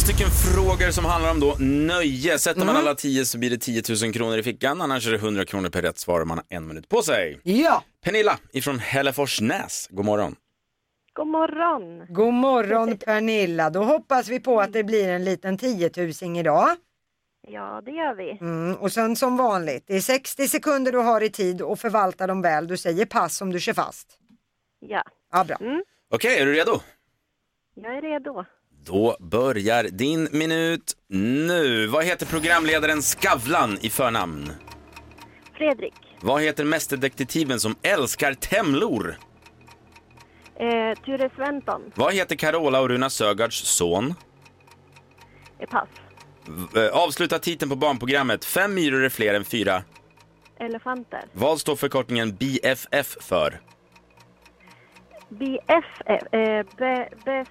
Stycken 0.00 0.30
frågor 0.30 0.90
som 0.90 1.04
handlar 1.04 1.30
om 1.30 1.40
då 1.40 1.56
nöje. 1.58 2.38
Sätter 2.38 2.64
man 2.64 2.76
alla 2.76 2.94
tio 2.94 3.24
så 3.24 3.38
blir 3.38 3.50
det 3.50 3.58
10 3.58 3.82
000 4.02 4.12
kronor 4.12 4.38
i 4.38 4.42
fickan, 4.42 4.82
annars 4.82 5.06
är 5.06 5.10
det 5.10 5.16
100 5.16 5.44
kronor 5.44 5.68
per 5.68 5.82
rätt 5.82 5.98
svar 5.98 6.20
och 6.20 6.26
man 6.26 6.38
har 6.38 6.46
en 6.48 6.66
minut 6.66 6.88
på 6.88 7.02
sig. 7.02 7.40
Ja, 7.42 7.84
Pernilla 8.04 8.38
ifrån 8.52 8.78
Hälleforsnäs, 8.78 9.88
god 9.90 10.04
morgon. 10.04 10.36
God 11.12 11.26
morgon. 11.26 12.06
god 12.08 12.34
morgon 12.34 12.96
Pernilla. 12.96 13.70
Då 13.70 13.84
hoppas 13.84 14.28
vi 14.28 14.40
på 14.40 14.60
att 14.60 14.72
det 14.72 14.84
blir 14.84 15.08
en 15.08 15.24
liten 15.24 15.58
tiotusing 15.58 16.38
idag. 16.38 16.68
Ja, 17.48 17.82
det 17.84 17.90
gör 17.90 18.14
vi. 18.14 18.38
Mm, 18.40 18.74
och 18.74 18.92
sen 18.92 19.16
som 19.16 19.36
vanligt, 19.36 19.84
det 19.86 19.96
är 19.96 20.00
60 20.00 20.48
sekunder 20.48 20.92
du 20.92 20.98
har 20.98 21.20
i 21.20 21.30
tid 21.30 21.62
och 21.62 21.78
förvalta 21.78 22.26
dem 22.26 22.42
väl. 22.42 22.66
Du 22.66 22.76
säger 22.76 23.06
pass 23.06 23.40
om 23.40 23.52
du 23.52 23.60
kör 23.60 23.72
fast. 23.72 24.08
Ja. 24.80 25.02
Ja, 25.32 25.44
bra. 25.44 25.56
Okej, 26.10 26.38
är 26.38 26.46
du 26.46 26.52
redo? 26.52 26.80
Jag 27.74 27.96
är 27.96 28.02
redo. 28.02 28.44
Då 28.84 29.16
börjar 29.20 29.84
din 29.84 30.28
minut 30.32 30.96
nu. 31.08 31.86
Vad 31.86 32.04
heter 32.04 32.26
programledaren 32.26 33.02
Skavlan 33.02 33.78
i 33.80 33.90
förnamn? 33.90 34.52
Fredrik. 35.54 35.94
Vad 36.20 36.42
heter 36.42 36.64
mästerdetektiven 36.64 37.60
som 37.60 37.76
älskar 37.82 38.34
temlor? 38.34 39.16
Eh, 40.60 40.98
Ture 41.04 41.30
Sventon. 41.36 41.82
Vad 41.94 42.14
heter 42.14 42.36
Carola 42.36 42.80
och 42.80 42.88
Runa 42.88 43.10
Sögaards 43.10 43.56
son? 43.66 44.14
Eh, 45.58 45.68
pass. 45.68 45.88
V- 46.74 46.80
eh, 46.86 46.96
Avsluta 46.96 47.38
titeln 47.38 47.68
på 47.70 47.76
barnprogrammet. 47.76 48.44
Fem 48.44 48.74
myror 48.74 49.04
är 49.04 49.08
fler 49.08 49.34
än 49.34 49.44
fyra. 49.44 49.82
Elefanter. 50.60 51.20
Vad 51.32 51.60
står 51.60 51.76
förkortningen 51.76 52.36
BFF 52.36 53.16
för? 53.20 53.60
BFF. 55.28 56.00
Eh, 56.32 56.66
be, 56.78 57.08
best 57.24 57.50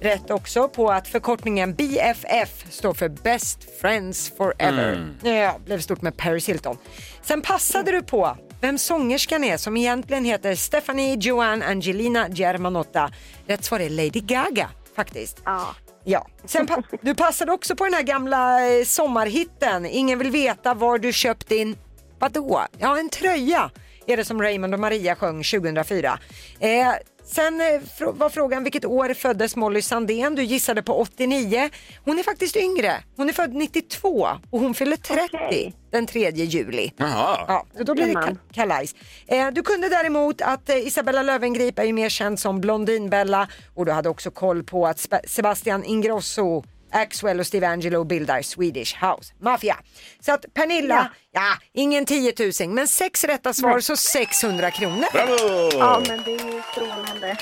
Rätt 0.00 0.30
också 0.30 0.68
på 0.68 0.90
att 0.90 1.08
förkortningen 1.08 1.74
BFF 1.74 2.64
står 2.70 2.94
för 2.94 3.08
Best 3.08 3.58
Friends 3.80 4.32
Forever. 4.36 4.92
Mm. 5.22 5.36
Ja, 5.36 5.58
blev 5.66 5.80
stort 5.80 6.02
med 6.02 6.16
Paris 6.16 6.48
Hilton. 6.48 6.76
Sen 7.22 7.42
passade 7.42 7.90
du 7.92 8.02
på 8.02 8.36
vem 8.60 8.78
sångerskan 8.78 9.44
är 9.44 9.56
som 9.56 9.76
egentligen 9.76 10.24
heter 10.24 10.54
Stephanie 10.54 11.16
Joanne 11.20 11.66
Angelina 11.66 12.28
Germanotta. 12.28 13.10
Rätt 13.46 13.64
svar 13.64 13.80
är 13.80 13.90
Lady 13.90 14.20
Gaga 14.20 14.68
faktiskt. 14.96 15.40
Ja. 15.44 15.74
Ja, 16.06 16.26
sen 16.44 16.66
pa- 16.66 16.82
du 17.00 17.14
passade 17.14 17.52
också 17.52 17.76
på 17.76 17.84
den 17.84 17.94
här 17.94 18.02
gamla 18.02 18.68
eh, 18.70 18.84
sommarhitten. 18.84 19.86
Ingen 19.86 20.18
vill 20.18 20.30
veta 20.30 20.74
var 20.74 20.98
du 20.98 21.12
köpt 21.12 21.48
din, 21.48 21.76
vadå? 22.18 22.62
Ja, 22.78 22.98
en 22.98 23.08
tröja 23.08 23.70
är 24.06 24.16
det 24.16 24.24
som 24.24 24.42
Raymond 24.42 24.74
och 24.74 24.80
Maria 24.80 25.14
sjöng 25.16 25.42
2004. 25.44 26.18
Eh, 26.60 26.88
sen 27.24 27.60
eh, 27.60 27.66
var 28.12 28.28
frågan 28.28 28.62
vilket 28.62 28.84
år 28.84 29.14
föddes 29.14 29.56
Molly 29.56 29.82
Sandén? 29.82 30.34
Du 30.34 30.42
gissade 30.42 30.82
på 30.82 30.94
89. 31.00 31.70
Hon 32.04 32.18
är 32.18 32.22
faktiskt 32.22 32.56
yngre. 32.56 32.92
Hon 33.16 33.28
är 33.28 33.32
född 33.32 33.54
92 33.54 34.28
och 34.50 34.60
hon 34.60 34.74
fyller 34.74 34.96
30 34.96 35.74
den 35.90 36.06
3 36.06 36.30
juli. 36.30 36.92
Jaha. 36.96 37.44
Ja, 37.48 37.66
då 37.84 37.94
blir 37.94 38.06
det 38.06 38.36
kalajs. 38.52 38.94
Eh, 39.26 39.50
du 39.50 39.62
kunde 39.62 39.88
däremot 39.88 40.40
att 40.40 40.68
eh, 40.68 40.76
Isabella 40.76 41.22
Löwengrip 41.22 41.78
är 41.78 41.84
ju 41.84 41.92
mer 41.92 42.08
känd 42.08 42.40
som 42.40 42.60
Blondinbella 42.60 43.48
och 43.74 43.86
du 43.86 43.92
hade 43.92 44.08
också 44.08 44.30
koll 44.30 44.62
på 44.62 44.86
att 44.86 45.08
Sebastian 45.26 45.84
Ingrosso 45.84 46.64
Axwell 46.94 47.40
och 47.40 47.46
Steve 47.46 47.68
Angelo 47.68 48.04
bildar 48.04 48.42
Swedish 48.42 48.96
House 49.04 49.34
Mafia. 49.40 49.76
Så 50.20 50.32
att 50.32 50.54
Pernilla, 50.54 51.10
ja, 51.32 51.54
ingen 51.72 52.06
10 52.06 52.32
000 52.60 52.68
men 52.68 52.88
sex 52.88 53.24
rätta 53.24 53.52
svar 53.52 53.80
så 53.80 53.96
600 53.96 54.70
kronor. 54.70 55.06
Bravo! 55.12 55.70
Ja, 55.78 56.02
men 56.08 56.22
det 56.22 56.30
är 56.34 56.54
ju 56.54 56.62
strålande. 56.72 57.36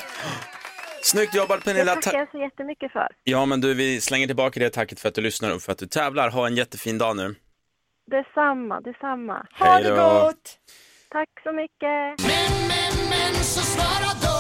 Snyggt 1.03 1.35
jobbat 1.35 1.65
Det 1.65 1.73
Pernilla. 1.73 1.95
tackar 1.95 2.11
Ta- 2.11 2.19
jag 2.19 2.31
så 2.31 2.39
jättemycket 2.39 2.93
för. 2.93 3.09
ja 3.25 3.47
men 3.47 3.61
du, 3.61 3.75
vi 3.75 4.01
slänger 4.01 4.27
tillbaka 4.27 4.61
det 4.61 4.71
tacket 4.71 5.01
för 5.01 5.09
att 5.09 5.15
du 5.15 5.21
lyssnar 5.21 5.55
och 5.55 5.63
för 5.63 5.73
att 5.73 5.79
du 5.79 5.87
tävlar. 5.87 6.31
Ha 6.31 6.47
en 6.47 6.57
jättefin 6.57 6.99
dag 6.99 7.17
nu. 7.17 7.35
Detsamma, 8.11 8.81
detsamma. 8.81 9.47
Ha 9.59 9.81
det 9.81 9.91
gott! 9.91 10.59
Tack 11.11 11.29
så 11.43 11.53
mycket. 11.53 12.27
Men, 12.27 12.69
men, 12.69 13.09
men, 13.11 13.35
så 13.45 13.61
svara 13.61 14.11
då. 14.23 14.33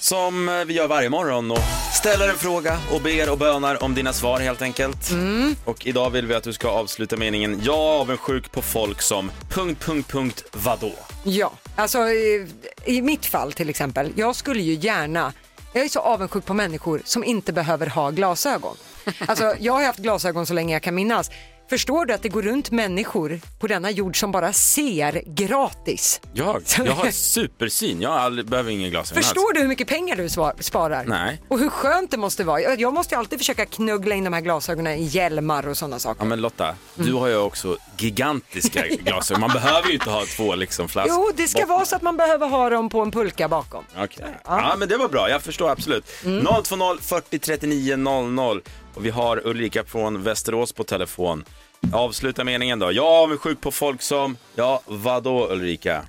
Som 0.00 0.48
eh, 0.48 0.64
vi 0.64 0.74
gör 0.74 0.88
varje 0.88 1.10
morgon 1.10 1.50
och 1.50 1.58
ställer 1.92 2.28
en 2.28 2.36
fråga 2.36 2.78
och 2.92 3.00
ber 3.00 3.30
och 3.30 3.38
bönar 3.38 3.82
om 3.82 3.94
dina 3.94 4.12
svar 4.12 4.40
helt 4.40 4.62
enkelt. 4.62 5.10
Mm. 5.10 5.56
Och 5.64 5.86
idag 5.86 6.10
vill 6.10 6.26
vi 6.26 6.34
att 6.34 6.44
du 6.44 6.52
ska 6.52 6.68
avsluta 6.68 7.16
meningen 7.16 7.60
Jag 7.64 7.74
är 7.74 8.00
avundsjuk 8.00 8.52
på 8.52 8.62
folk 8.62 9.02
som... 9.02 9.30
Punkt, 9.50 9.84
punkt, 9.84 10.12
punkt, 10.12 10.44
vadå? 10.52 10.92
Ja, 11.24 11.52
alltså 11.76 11.98
i, 11.98 12.46
i 12.84 13.02
mitt 13.02 13.26
fall 13.26 13.52
till 13.52 13.68
exempel, 13.68 14.12
jag 14.16 14.36
skulle 14.36 14.62
ju 14.62 14.74
gärna 14.74 15.32
jag 15.72 15.84
är 15.84 15.88
så 15.88 16.00
avundsjuk 16.00 16.44
på 16.44 16.54
människor 16.54 17.02
som 17.04 17.24
inte 17.24 17.52
behöver 17.52 17.86
ha 17.86 18.10
glasögon. 18.10 18.76
Alltså, 19.26 19.54
jag 19.58 19.72
har 19.72 19.84
haft 19.84 19.98
glasögon 19.98 20.46
så 20.46 20.54
länge 20.54 20.74
jag 20.74 20.82
kan 20.82 20.94
minnas. 20.94 21.30
Förstår 21.70 22.06
du 22.06 22.14
att 22.14 22.22
det 22.22 22.28
går 22.28 22.42
runt 22.42 22.70
människor 22.70 23.40
på 23.58 23.66
denna 23.66 23.90
jord 23.90 24.20
som 24.20 24.32
bara 24.32 24.52
ser 24.52 25.22
gratis? 25.26 26.20
Jag, 26.32 26.62
jag 26.84 26.92
har 26.92 27.10
supersyn. 27.10 28.00
Jag 28.00 28.12
aldrig, 28.12 28.46
behöver 28.48 28.70
ingen 28.70 28.90
glasögon 28.90 29.22
Förstår 29.22 29.52
du 29.52 29.60
hur 29.60 29.68
mycket 29.68 29.88
pengar 29.88 30.16
du 30.16 30.28
svar- 30.28 30.54
sparar? 30.60 31.04
Nej. 31.04 31.42
Och 31.48 31.58
hur 31.58 31.68
skönt 31.68 32.10
det 32.10 32.16
måste 32.16 32.44
vara. 32.44 32.60
Jag, 32.60 32.80
jag 32.80 32.94
måste 32.94 33.14
ju 33.14 33.18
alltid 33.18 33.38
försöka 33.38 33.66
knuggla 33.66 34.14
in 34.14 34.24
de 34.24 34.32
här 34.32 34.40
glasögonen 34.40 34.98
i 34.98 35.02
hjälmar 35.02 35.68
och 35.68 35.76
sådana 35.76 35.98
saker. 35.98 36.22
Ja 36.22 36.28
men 36.28 36.40
Lotta, 36.40 36.74
du 36.94 37.12
har 37.12 37.28
ju 37.28 37.36
också 37.36 37.76
gigantiska 37.98 38.86
glasögon. 39.00 39.40
Man 39.40 39.50
behöver 39.50 39.88
ju 39.88 39.94
inte 39.94 40.10
ha 40.10 40.24
två 40.36 40.54
liksom 40.54 40.88
flaskor. 40.88 41.14
Jo, 41.16 41.30
det 41.36 41.48
ska 41.48 41.66
vara 41.66 41.84
så 41.84 41.96
att 41.96 42.02
man 42.02 42.16
behöver 42.16 42.48
ha 42.48 42.70
dem 42.70 42.88
på 42.88 43.00
en 43.00 43.10
pulka 43.10 43.48
bakom. 43.48 43.84
Okej. 43.98 44.26
Ja. 44.44 44.74
men 44.78 44.88
det 44.88 44.96
var 44.96 45.08
bra, 45.08 45.30
jag 45.30 45.42
förstår 45.42 45.70
absolut. 45.70 46.04
020 46.22 46.98
40 47.00 47.38
39 47.38 47.96
00 47.96 48.62
och 48.94 49.06
vi 49.06 49.10
har 49.10 49.46
Ulrika 49.46 49.84
från 49.84 50.22
Västerås 50.22 50.72
på 50.72 50.84
telefon. 50.84 51.44
Avsluta 51.92 52.44
meningen 52.44 52.78
då. 52.78 52.92
Jag 52.92 53.04
är 53.04 53.22
avundsjuk 53.22 53.60
på 53.60 53.70
folk 53.70 54.02
som, 54.02 54.36
ja 54.54 54.80
vadå 54.86 55.48
Ulrika? 55.50 56.02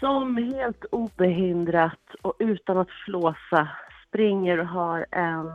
som 0.00 0.36
helt 0.36 0.84
obehindrat 0.90 1.98
och 2.22 2.34
utan 2.38 2.78
att 2.78 2.88
flåsa 3.04 3.68
springer 4.08 4.60
och 4.60 4.66
har 4.66 5.06
en 5.10 5.46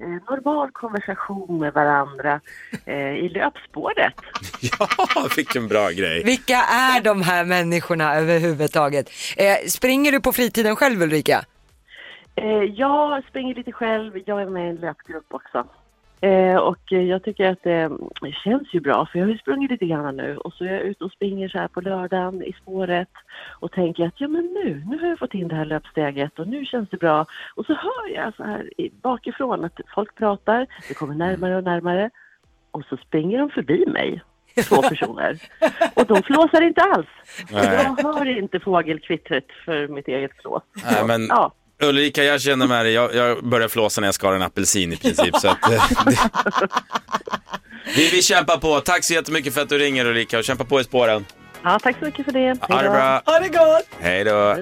eh, 0.00 0.22
normal 0.30 0.70
konversation 0.70 1.58
med 1.58 1.72
varandra 1.72 2.40
eh, 2.84 3.14
i 3.14 3.28
löpspåret. 3.28 4.14
Ja, 4.60 4.88
vilken 5.36 5.68
bra 5.68 5.90
grej. 5.90 6.24
Vilka 6.24 6.56
är 6.56 7.00
de 7.00 7.22
här 7.22 7.44
människorna 7.44 8.14
överhuvudtaget? 8.14 9.10
Eh, 9.36 9.68
springer 9.68 10.12
du 10.12 10.20
på 10.20 10.32
fritiden 10.32 10.76
själv 10.76 11.02
Ulrika? 11.02 11.44
Eh, 12.34 12.62
jag 12.74 13.24
springer 13.24 13.54
lite 13.54 13.72
själv, 13.72 14.12
jag 14.26 14.42
är 14.42 14.46
med 14.46 14.66
i 14.66 14.68
en 14.68 14.76
löpgrupp 14.76 15.26
också. 15.28 15.66
Eh, 16.20 16.56
och 16.56 16.92
jag 16.92 17.22
tycker 17.22 17.50
att 17.50 17.62
det 17.62 17.90
känns 18.44 18.74
ju 18.74 18.80
bra 18.80 19.06
för 19.06 19.18
jag 19.18 19.26
har 19.26 19.32
ju 19.32 19.38
sprungit 19.38 19.70
lite 19.70 19.86
grann 19.86 20.16
nu 20.16 20.36
och 20.36 20.52
så 20.52 20.64
är 20.64 20.72
jag 20.72 20.82
ute 20.82 21.04
och 21.04 21.12
springer 21.12 21.48
så 21.48 21.58
här 21.58 21.68
på 21.68 21.80
lördagen 21.80 22.42
i 22.42 22.52
spåret 22.62 23.08
och 23.60 23.72
tänker 23.72 24.06
att 24.06 24.20
ja 24.20 24.28
men 24.28 24.44
nu, 24.44 24.82
nu 24.90 24.98
har 24.98 25.08
jag 25.08 25.18
fått 25.18 25.34
in 25.34 25.48
det 25.48 25.54
här 25.54 25.64
löpsteget 25.64 26.38
och 26.38 26.48
nu 26.48 26.64
känns 26.64 26.90
det 26.90 26.96
bra. 26.96 27.26
Och 27.54 27.66
så 27.66 27.74
hör 27.74 28.14
jag 28.14 28.34
så 28.34 28.44
här 28.44 28.70
bakifrån 29.02 29.64
att 29.64 29.80
folk 29.94 30.14
pratar, 30.14 30.66
det 30.88 30.94
kommer 30.94 31.14
närmare 31.14 31.56
och 31.56 31.64
närmare 31.64 32.10
och 32.70 32.84
så 32.84 32.96
springer 32.96 33.38
de 33.38 33.50
förbi 33.50 33.86
mig, 33.86 34.22
två 34.68 34.82
personer. 34.82 35.38
Och 35.94 36.06
de 36.06 36.22
flåsar 36.22 36.62
inte 36.62 36.80
alls. 36.80 37.06
Nej. 37.50 37.94
Jag 37.96 38.02
hör 38.02 38.38
inte 38.38 38.60
fågelkvittret 38.60 39.46
för 39.64 39.88
mitt 39.88 40.08
eget 40.08 40.32
flås. 40.42 40.62
Nej, 40.84 41.04
men 41.06 41.26
Ja. 41.28 41.52
Ulrika, 41.82 42.24
jag 42.24 42.40
känner 42.40 42.66
med 42.66 42.84
dig. 42.84 42.92
Jag, 42.92 43.14
jag 43.14 43.44
börjar 43.44 43.68
flåsa 43.68 44.00
när 44.00 44.08
jag 44.08 44.14
skar 44.14 44.32
en 44.32 44.42
apelsin 44.42 44.92
i 44.92 44.96
princip. 44.96 45.36
Så 45.36 45.48
att, 45.48 45.70
eh, 45.70 45.90
det... 46.06 46.18
vi, 47.96 48.10
vi 48.10 48.22
kämpar 48.22 48.56
på. 48.56 48.80
Tack 48.80 49.04
så 49.04 49.14
jättemycket 49.14 49.54
för 49.54 49.60
att 49.60 49.68
du 49.68 49.78
ringer 49.78 50.06
Ulrika 50.06 50.38
och 50.38 50.44
kämpa 50.44 50.64
på 50.64 50.80
i 50.80 50.84
spåren. 50.84 51.24
Ja, 51.62 51.78
tack 51.82 51.98
så 51.98 52.04
mycket 52.04 52.24
för 52.24 52.32
det. 52.32 52.56
Ha 52.60 52.82
det 52.82 52.90
bra. 52.90 53.22
Ha 53.26 53.38
det 53.40 53.48
gott! 53.48 53.86
Hej 54.00 54.24
då. 54.24 54.56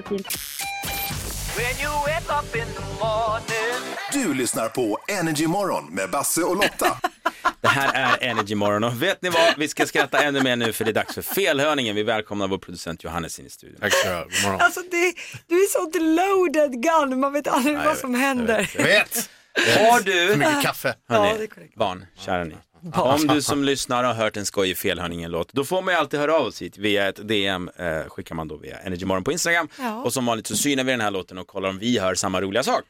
Du 4.13 4.33
lyssnar 4.33 4.69
på 4.69 4.97
Energy 5.07 5.47
Morgon 5.47 5.85
med 5.93 6.09
Basse 6.09 6.41
och 6.41 6.55
Lotta. 6.55 6.97
Det 7.61 7.67
här 7.67 7.93
är 8.21 8.29
Energy 8.29 8.55
Morgon 8.55 8.83
och 8.83 9.01
vet 9.03 9.21
ni 9.21 9.29
vad? 9.29 9.53
Vi 9.57 9.67
ska 9.67 9.85
skratta 9.85 10.23
ännu 10.23 10.43
mer 10.43 10.55
nu 10.55 10.73
för 10.73 10.85
det 10.85 10.91
är 10.91 10.93
dags 10.93 11.13
för 11.15 11.21
felhörningen. 11.21 11.95
Vi 11.95 12.03
välkomnar 12.03 12.47
vår 12.47 12.57
producent 12.57 13.03
Johannes 13.03 13.39
in 13.39 13.45
i 13.45 13.49
studion. 13.49 13.77
Tack 13.81 13.93
så 13.93 14.07
morgon. 14.47 14.61
Alltså 14.61 14.81
det, 14.91 15.13
du 15.47 15.55
är 15.55 15.67
sånt 15.69 15.95
loaded 15.95 16.83
gun, 16.83 17.19
man 17.19 17.33
vet 17.33 17.47
aldrig 17.47 17.77
vad 17.77 17.97
som 17.97 18.15
händer. 18.15 18.71
Jag 18.75 18.83
vet. 18.83 19.29
Har 19.77 19.99
du, 19.99 20.27
För 20.27 20.35
mycket 20.37 20.61
kaffe. 20.63 20.95
hörni, 21.09 21.29
Ja, 21.29 21.35
det 21.37 21.43
är 21.43 21.47
korrekt. 21.47 21.75
barn, 21.75 22.05
kära 22.19 22.43
ni. 22.43 22.55
Om 22.93 23.27
du 23.27 23.41
som 23.41 23.63
lyssnar 23.63 24.03
har 24.03 24.13
hört 24.13 24.37
en 24.37 24.45
skojig 24.45 24.77
felhörningen-låt, 24.77 25.53
då 25.53 25.63
får 25.65 25.81
man 25.81 25.93
ju 25.93 25.99
alltid 25.99 26.19
höra 26.19 26.35
av 26.35 26.51
sig 26.51 26.67
hit 26.67 26.77
via 26.77 27.07
ett 27.09 27.27
DM, 27.27 27.69
eh, 27.77 28.01
skickar 28.09 28.35
man 28.35 28.47
då 28.47 28.57
via 28.57 28.77
Energymorgon 28.79 29.23
på 29.23 29.31
Instagram. 29.31 29.67
Ja. 29.79 29.95
Och 30.03 30.13
som 30.13 30.25
vanligt 30.25 30.47
så 30.47 30.57
synar 30.57 30.83
vi 30.83 30.91
den 30.91 31.01
här 31.01 31.11
låten 31.11 31.37
och 31.37 31.47
kollar 31.47 31.69
om 31.69 31.79
vi 31.79 31.99
hör 31.99 32.15
samma 32.15 32.41
roliga 32.41 32.63
sak. 32.63 32.83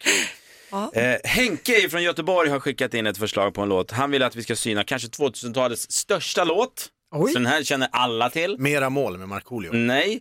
Eh, 0.93 1.15
Henke 1.23 1.89
från 1.89 2.03
Göteborg 2.03 2.49
har 2.49 2.59
skickat 2.59 2.93
in 2.93 3.07
ett 3.07 3.17
förslag 3.17 3.53
på 3.53 3.61
en 3.61 3.69
låt. 3.69 3.91
Han 3.91 4.11
vill 4.11 4.23
att 4.23 4.35
vi 4.35 4.43
ska 4.43 4.55
syna 4.55 4.83
kanske 4.83 5.07
2000-talets 5.07 5.91
största 5.91 6.43
låt. 6.43 6.89
Oj. 7.11 7.31
Så 7.31 7.39
den 7.39 7.45
här 7.47 7.63
känner 7.63 7.89
alla 7.91 8.29
till. 8.29 8.55
Mera 8.59 8.89
mål 8.89 9.17
med 9.17 9.27
Markoolio. 9.27 9.73
Nej. 9.73 10.19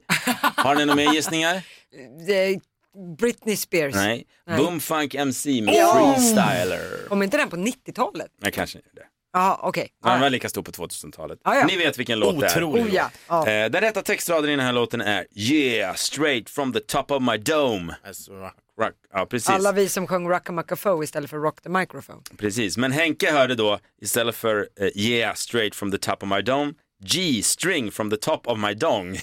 Har 0.56 0.74
ni 0.74 0.84
några 0.84 0.96
mer 0.96 1.12
gissningar? 1.12 1.62
Det 2.26 2.34
är 2.44 2.60
Britney 3.18 3.56
Spears. 3.56 3.94
Nej. 3.94 4.26
Nej. 4.46 4.58
Boomfunk 4.58 5.14
MC 5.14 5.62
med. 5.62 5.74
Freestyler. 5.74 7.08
Kom 7.08 7.22
inte 7.22 7.36
den 7.36 7.50
på 7.50 7.56
90-talet? 7.56 8.30
Nej, 8.42 8.52
kanske 8.52 8.78
inte 8.78 8.90
det. 8.94 9.02
Ja, 9.36 9.60
okej. 9.62 9.88
Den 10.04 10.20
var 10.20 10.30
lika 10.30 10.48
stor 10.48 10.62
på 10.62 10.70
2000-talet. 10.70 11.38
Ja, 11.44 11.56
ja. 11.56 11.66
Ni 11.66 11.76
vet 11.76 11.98
vilken 11.98 12.18
låt 12.18 12.40
det 12.40 12.46
är. 12.46 12.56
Otrolig 12.64 12.82
Oh, 12.84 12.94
ja. 12.94 13.10
Ja. 13.28 13.48
Eh, 13.48 13.70
den 13.70 13.80
rätta 13.80 14.02
textraden 14.02 14.50
i 14.50 14.56
den 14.56 14.66
här 14.66 14.72
låten 14.72 15.00
är 15.00 15.26
Yeah, 15.34 15.94
straight 15.94 16.50
from 16.50 16.72
the 16.72 16.80
top 16.80 17.10
of 17.10 17.22
my 17.22 17.38
dome. 17.38 17.96
Alltså, 18.06 18.32
Rock. 18.80 18.94
Ja, 19.12 19.26
precis. 19.26 19.48
Alla 19.50 19.72
vi 19.72 19.88
som 19.88 20.06
sjöng 20.06 20.28
Rockamacafo 20.28 21.02
istället 21.02 21.30
för 21.30 21.36
Rock 21.36 21.62
the 21.62 21.68
Microphone. 21.68 22.20
precis. 22.38 22.76
Men 22.76 22.92
Henke 22.92 23.32
hörde 23.32 23.54
då 23.54 23.78
istället 24.02 24.36
för 24.36 24.68
eh, 24.80 24.86
Yeah, 24.96 25.34
straight 25.34 25.74
from 25.74 25.90
the 25.90 25.98
top 25.98 26.22
of 26.22 26.28
my 26.28 26.42
dome, 26.42 26.72
G, 27.04 27.40
string 27.44 27.90
from 27.90 28.10
the 28.10 28.16
top 28.16 28.46
of 28.46 28.58
my 28.58 28.74
dong. 28.74 29.18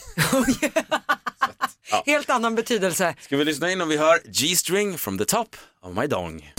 Helt 2.06 2.30
annan 2.30 2.56
betydelse. 2.56 3.16
Ska 3.20 3.38
vi 3.38 3.46
lyssna 3.46 3.72
in 3.72 3.82
om 3.82 3.90
vi 3.90 3.98
hör 3.98 4.20
G-string 4.26 4.98
from 4.98 5.18
the 5.18 5.26
top 5.26 5.56
of 5.82 5.98
my 5.98 6.08
dong? 6.08 6.54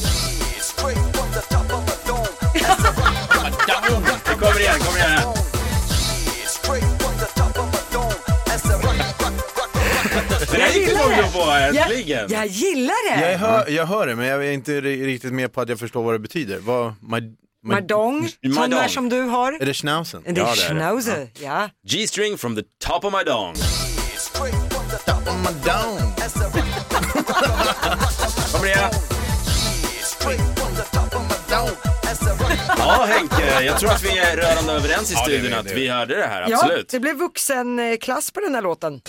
Kommer 3.68 4.60
igen, 4.60 4.78
kommer 4.78 4.98
igen. 4.98 5.10
här. 5.10 5.34
Det 10.52 10.78
gick 10.78 10.88
du 10.88 10.94
nog 10.96 11.32
på 11.32 11.40
äntligen. 11.50 12.18
Jag, 12.18 12.30
jag 12.30 12.46
gillar 12.46 13.14
det! 13.16 13.30
Jag 13.32 13.38
hör, 13.38 13.68
jag 13.68 13.86
hör 13.86 14.06
det, 14.06 14.16
men 14.16 14.26
jag 14.26 14.46
är 14.46 14.52
inte 14.52 14.72
ri- 14.80 15.04
riktigt 15.06 15.32
med 15.32 15.52
på 15.52 15.60
att 15.60 15.68
jag 15.68 15.78
förstår 15.78 16.02
vad 16.02 16.14
det 16.14 16.18
betyder. 16.18 16.58
Vad, 16.58 16.94
my, 17.02 17.20
my, 17.20 17.34
Madong, 17.62 18.28
sån 18.54 18.70
där 18.70 18.88
som 18.88 19.08
du 19.08 19.20
har. 19.22 19.52
Är 19.52 19.66
det 19.66 19.74
schnauzen? 19.74 20.22
Det 20.24 20.30
är 20.30 20.34
Ja, 20.36 20.44
det 20.44 20.50
är 20.50 20.74
det. 20.74 20.80
schnauzer, 20.80 21.28
ja. 21.42 21.68
G-string 21.88 22.38
from 22.38 22.56
the 22.56 22.62
top 22.86 23.04
of 23.04 23.12
my 23.12 23.22
dong. 23.24 23.54
Kommer 28.52 28.66
det? 28.66 28.90
Ja 32.78 33.06
Henke, 33.08 33.62
jag 33.62 33.78
tror 33.80 33.90
att 33.90 34.02
vi 34.02 34.18
är 34.18 34.36
rörande 34.36 34.72
överens 34.72 35.10
i 35.10 35.14
Ja, 35.14 35.20
studion 35.24 35.46
vi, 35.50 35.54
att 35.54 35.70
vi 35.72 35.88
hörde 35.88 36.16
det 36.16 36.26
här, 36.26 36.46
Ja, 36.50 36.56
absolut. 36.56 36.88
det 36.88 37.00
blev 37.00 37.16
vuxenklass 37.16 38.30
på 38.30 38.40
den 38.40 38.54
här 38.54 38.62
låten. 38.62 39.00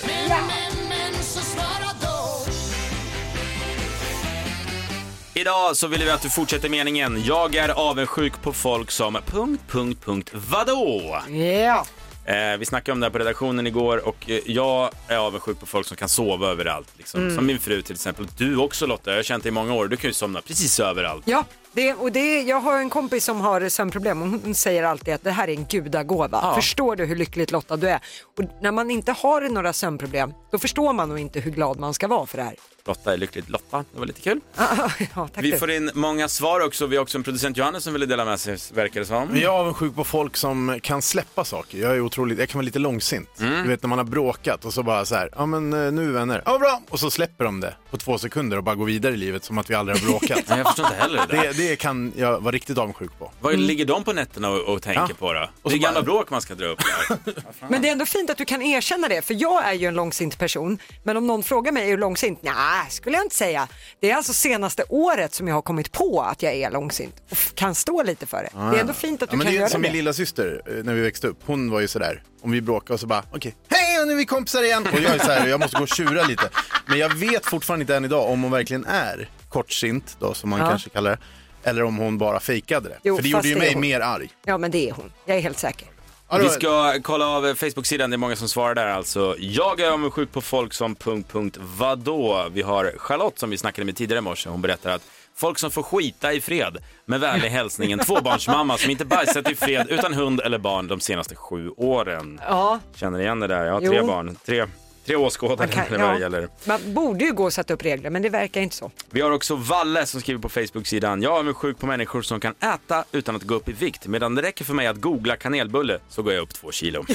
Idag 5.34 5.77
så 5.77 5.88
vill 5.88 6.03
vi 6.03 6.10
att 6.12 6.21
du 6.21 6.29
fortsätter 6.29 6.69
meningen. 6.69 7.23
Jag 7.25 7.55
är 7.55 7.69
avundsjuk 7.69 8.41
på 8.41 8.53
folk 8.53 8.91
som... 8.91 9.17
Punkt, 9.27 9.62
punkt, 9.69 10.05
punkt, 10.05 10.31
vadå? 10.34 11.21
Ja. 11.29 11.86
Eh, 12.25 12.58
vi 12.60 12.65
snackade 12.65 12.93
om 12.93 12.99
det 12.99 13.05
här 13.05 13.12
på 13.12 13.19
redaktionen 13.19 13.67
igår 13.67 14.08
och 14.08 14.29
eh, 14.29 14.39
jag 14.45 14.89
är 15.08 15.17
avundsjuk 15.17 15.60
på 15.60 15.65
folk 15.65 15.88
som 15.88 15.97
kan 15.97 16.10
sova 16.10 16.47
överallt. 16.47 16.88
Liksom. 16.97 17.21
Mm. 17.21 17.36
Som 17.36 17.45
min 17.45 17.60
fru 17.60 17.81
till 17.81 17.95
exempel. 17.95 18.27
Du 18.38 18.58
också 18.58 18.86
Lotta, 18.86 19.12
jag 19.12 19.17
har 19.17 19.23
känt 19.23 19.43
dig 19.43 19.49
i 19.49 19.53
många 19.53 19.73
år. 19.73 19.88
Du 19.88 19.97
kan 19.97 20.10
ju 20.10 20.13
somna 20.13 20.41
precis 20.41 20.79
överallt. 20.79 21.23
Ja, 21.27 21.43
det, 21.75 21.93
och 21.93 22.11
det, 22.11 22.41
jag 22.41 22.59
har 22.59 22.77
en 22.77 22.89
kompis 22.89 23.25
som 23.25 23.41
har 23.41 23.69
sömnproblem 23.69 24.21
och 24.21 24.27
hon 24.27 24.55
säger 24.55 24.83
alltid 24.83 25.13
att 25.13 25.23
det 25.23 25.31
här 25.31 25.47
är 25.47 25.53
en 25.53 25.65
gudagåva. 25.65 26.39
Ja. 26.41 26.55
Förstår 26.55 26.95
du 26.95 27.05
hur 27.05 27.15
lyckligt 27.15 27.51
lottad 27.51 27.77
du 27.77 27.89
är? 27.89 27.99
Och 28.38 28.43
när 28.61 28.71
man 28.71 28.91
inte 28.91 29.11
har 29.11 29.41
några 29.41 29.73
sömnproblem, 29.73 30.33
då 30.51 30.57
förstår 30.57 30.93
man 30.93 31.09
nog 31.09 31.19
inte 31.19 31.39
hur 31.39 31.51
glad 31.51 31.79
man 31.79 31.93
ska 31.93 32.07
vara 32.07 32.25
för 32.25 32.38
det 32.38 32.43
här. 32.43 32.55
Lotta 32.88 33.13
är 33.13 33.17
lyckligt 33.17 33.49
Lotta, 33.49 33.85
det 33.93 33.99
var 33.99 34.05
lite 34.05 34.21
kul. 34.21 34.39
ja, 34.57 35.27
tack 35.33 35.43
Vi 35.43 35.51
du. 35.51 35.57
får 35.57 35.71
in 35.71 35.91
många 35.93 36.27
svar 36.27 36.65
också. 36.65 36.85
Vi 36.85 36.95
har 36.95 37.03
också 37.03 37.17
en 37.17 37.23
producent 37.23 37.57
Johannes 37.57 37.83
som 37.83 37.93
ville 37.93 38.05
dela 38.05 38.25
med 38.25 38.39
sig, 38.39 38.57
verkar 38.73 38.99
det 38.99 39.05
som. 39.05 39.27
Men 39.27 39.39
jag 39.41 39.53
är 39.55 39.59
avundsjuk 39.59 39.95
på 39.95 40.03
folk 40.03 40.38
som 40.38 40.79
kan 40.83 41.01
släppa 41.01 41.45
saker. 41.45 41.77
Jag 41.77 41.95
är 41.95 42.01
otroligt, 42.01 42.39
jag 42.39 42.49
kan 42.49 42.59
vara 42.59 42.65
lite 42.65 42.79
långsint. 42.79 43.29
Du 43.38 43.67
vet 43.67 43.83
när 43.83 43.88
man 43.88 43.97
har 43.97 44.05
bråkat 44.05 44.65
och 44.65 44.73
så 44.73 44.83
bara 44.83 45.05
så 45.05 45.15
här, 45.15 45.29
ja 45.35 45.45
men 45.45 45.73
eh, 45.73 45.91
nu 45.91 46.01
är 46.01 46.07
vi 46.07 46.13
vänner, 46.13 46.41
ja 46.45 46.57
bra! 46.59 46.81
Och 46.89 46.99
så 46.99 47.11
släpper 47.11 47.45
de 47.45 47.59
det 47.59 47.75
på 47.91 47.97
två 47.97 48.17
sekunder 48.17 48.57
och 48.57 48.63
bara 48.63 48.75
går 48.75 48.85
vidare 48.85 49.13
i 49.13 49.17
livet 49.17 49.43
som 49.43 49.57
att 49.57 49.69
vi 49.69 49.75
aldrig 49.75 49.97
har 49.97 50.05
bråkat. 50.07 50.43
Nej, 50.49 50.57
jag 50.57 50.67
förstår 50.67 50.85
inte 50.85 50.97
heller 50.97 51.25
det 51.29 51.35
där. 51.38 51.53
det, 51.53 51.64
det 51.69 51.75
kan 51.75 52.13
jag 52.15 52.39
vara 52.41 52.51
riktigt 52.51 52.78
avundsjuk 52.78 53.12
på. 53.19 53.32
Vad 53.41 53.56
ligger 53.60 53.86
de 53.86 54.04
på 54.04 54.13
nätterna 54.13 54.49
och, 54.49 54.73
och 54.73 54.82
tänker 54.82 55.01
Ja. 55.01 55.15
på 55.19 55.34
då? 55.34 55.49
Och 55.62 55.69
det 55.69 55.75
är 55.75 55.80
gamla 55.80 56.01
bara- 56.01 56.06
bråk 56.06 56.30
man 56.30 56.41
ska 56.41 56.56
dra 56.56 56.65
upp. 56.65 56.82
Men 57.69 57.82
det 57.82 57.88
är 57.88 57.91
ändå 57.91 58.06
fint 58.06 58.30
att 58.30 58.38
du 58.38 58.45
kan 58.45 58.62
erkänna 58.62 59.08
det, 59.08 59.21
för 59.21 59.34
jag 59.41 59.65
är 59.65 59.73
ju 59.73 59.88
en 59.88 59.93
långsint 59.93 60.38
person. 60.38 60.78
Men 61.04 61.17
om 61.17 61.28
någon 61.28 61.43
frågar 61.43 61.71
mig 61.71 61.84
är 61.88 61.91
du 61.91 61.97
långsint? 61.97 62.39
Nej, 62.41 62.54
skulle 62.89 63.15
jag 63.17 63.25
inte 63.25 63.36
säga. 63.36 63.67
Det 63.99 64.12
är 64.12 64.15
alltså 64.15 64.34
senaste 64.34 64.84
året 64.89 65.34
som 65.34 65.47
jag 65.47 65.56
har 65.56 65.62
kommit 65.62 65.91
på 65.91 66.21
att 66.21 66.43
jag 66.43 66.54
är 66.54 66.71
långsint 66.71 67.15
och 67.25 67.28
f- 67.32 67.51
kan 67.56 67.75
stå 67.75 68.04
lite 68.04 68.25
för 68.25 68.38
det. 68.38 68.49
Det 68.71 68.78
är 68.78 68.82
ändå 68.82 68.93
fint 68.93 69.21
att 69.23 69.30
du 69.30 69.34
ja, 69.34 69.38
men 69.38 69.45
kan 69.45 69.51
det 69.54 69.58
är 69.58 69.60
göra 69.60 69.69
som 69.69 69.82
det. 69.82 69.88
min 69.88 69.97
lilla 69.97 70.13
syster 70.13 70.62
eh, 70.67 70.73
när 70.84 70.93
vi 70.93 71.01
växte 71.01 71.28
upp. 71.28 71.39
Hon 71.45 71.69
var 71.71 71.80
ju 71.80 71.88
sådär, 71.88 72.23
om 72.41 72.51
vi 72.51 72.62
bråkade 72.62 72.93
och 72.93 72.99
så 72.99 73.08
bara, 73.08 73.23
okej, 73.32 73.56
hej 73.69 74.06
nu 74.06 74.12
är 74.12 74.15
vi 74.17 74.25
kompisar 74.25 74.63
igen. 74.63 74.88
Och 74.93 74.99
jag 74.99 75.15
är 75.15 75.19
såhär, 75.19 75.47
jag 75.47 75.60
måste 75.60 75.78
gå 75.78 75.84
och 75.84 75.89
tjura 75.89 76.23
lite. 76.23 76.49
Men 76.86 76.97
jag 76.99 77.13
vet 77.15 77.45
fortfarande 77.45 77.84
inte 77.84 77.95
än 77.95 78.06
idag 78.06 78.30
om 78.30 78.43
hon 78.43 78.51
verkligen 78.51 78.86
är 78.86 79.30
kortsint 79.49 80.17
då, 80.19 80.34
som 80.34 80.49
man 80.49 80.60
Ja. 80.60 80.69
kanske 80.69 80.89
kallar 80.89 81.12
det. 81.12 81.17
Eller 81.65 81.84
om 81.84 81.97
hon 81.97 82.17
bara 82.17 82.39
fejkade 82.39 82.89
det. 82.89 82.97
Jo, 83.04 83.15
För 83.15 83.23
det 83.23 83.30
fast 83.30 83.45
gjorde 83.45 83.47
ju 83.47 83.56
det 83.56 83.60
är 83.60 83.65
mig 83.65 83.73
hon. 83.73 83.82
mer 83.82 83.99
arg. 83.99 84.30
Ja, 84.45 84.58
men 84.58 84.71
det 84.71 84.89
är 84.89 84.93
hon. 84.93 85.12
Jag 85.25 85.38
är 85.38 85.41
helt 85.41 85.60
säker. 85.60 85.88
Ja, 86.30 86.38
då- 86.38 86.43
Vi 86.43 86.49
ska 86.49 86.99
kolla 87.04 87.28
av 87.28 87.56
Facebook-sidan, 87.56 88.10
det 88.10 88.15
är 88.15 88.17
många 88.17 88.36
som 88.36 88.47
svarar 88.49 88.75
där 88.75 88.88
alltså. 88.88 89.36
Jag 89.39 89.80
är 89.80 89.91
avundsjuk 89.91 90.32
på 90.32 90.41
folk 90.41 90.73
som... 90.73 90.95
Punkt, 90.95 91.32
punkt, 91.32 91.58
vadå? 91.62 92.47
Vi 92.51 92.62
har 92.62 92.93
Charlotte 92.97 93.39
som 93.39 93.49
vi 93.49 93.58
snackade 93.58 93.86
med 93.86 93.95
tidigare 93.95 94.17
i 94.17 94.21
morse. 94.21 94.49
Hon 94.49 94.62
berättar 94.62 94.91
att 94.91 95.01
folk 95.36 95.60
som 95.60 95.71
får 95.71 95.84
skita 95.84 96.34
i 96.34 96.41
fred. 96.41 96.78
Med 97.06 97.19
vänlig 97.19 97.49
hälsning 97.49 97.91
en 97.91 97.99
tvåbarnsmamma 98.06 98.78
som 98.78 98.91
inte 98.91 99.06
bajsat 99.06 99.51
i 99.51 99.56
fred 99.56 99.88
utan 99.89 100.13
hund 100.13 100.41
eller 100.41 100.58
barn 100.58 100.88
de 100.88 100.99
senaste 100.99 101.36
sju 101.36 101.69
åren. 101.69 102.41
Ja, 102.47 102.80
Känner 102.95 103.19
igen 103.19 103.39
det 103.39 103.47
där? 103.47 103.65
Jag 103.65 103.73
har 103.73 103.80
tre 103.82 103.97
Jo. 103.97 104.08
barn. 104.08 104.36
Tre, 104.45 104.65
tre 105.05 105.15
åskådare 105.15 105.67
kan- 105.67 105.85
eller 105.85 105.97
vad 105.97 106.09
det 106.09 106.13
ja. 106.13 106.19
gäller. 106.19 106.49
man 106.65 106.93
borde 106.93 107.25
ju 107.25 107.33
gå 107.33 107.43
och 107.43 107.53
sätta 107.53 107.73
upp 107.73 107.83
regler, 107.85 108.09
men 108.09 108.21
det 108.21 108.29
verkar 108.29 108.61
inte 108.61 108.75
så. 108.75 108.91
Vi 109.09 109.21
har 109.21 109.31
också 109.31 109.55
Valle 109.55 110.05
som 110.05 110.21
skriver 110.21 110.41
på 110.41 110.49
Facebook-sidan. 110.49 111.21
Jag 111.21 111.35
är 111.35 111.39
avundsjuk 111.39 111.79
på 111.79 111.85
människor 111.85 112.21
som 112.21 112.39
kan 112.39 112.53
äta 112.59 113.03
utan 113.11 113.35
att 113.35 113.43
gå 113.43 113.55
upp 113.55 113.69
i 113.69 113.71
vikt. 113.71 114.07
Medan 114.07 114.35
det 114.35 114.41
räcker 114.41 114.65
för 114.65 114.73
mig 114.73 114.87
att 114.87 114.97
googla 114.97 115.35
kanelbulle 115.35 115.99
så 116.09 116.21
går 116.23 116.33
jag 116.33 116.41
upp 116.41 116.53
två 116.53 116.71
kilo. 116.71 116.99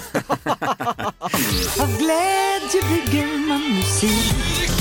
Av 1.81 1.98
glädje 1.98 2.83
bygger 2.88 3.48
man 3.48 3.61
musik. 3.76 4.80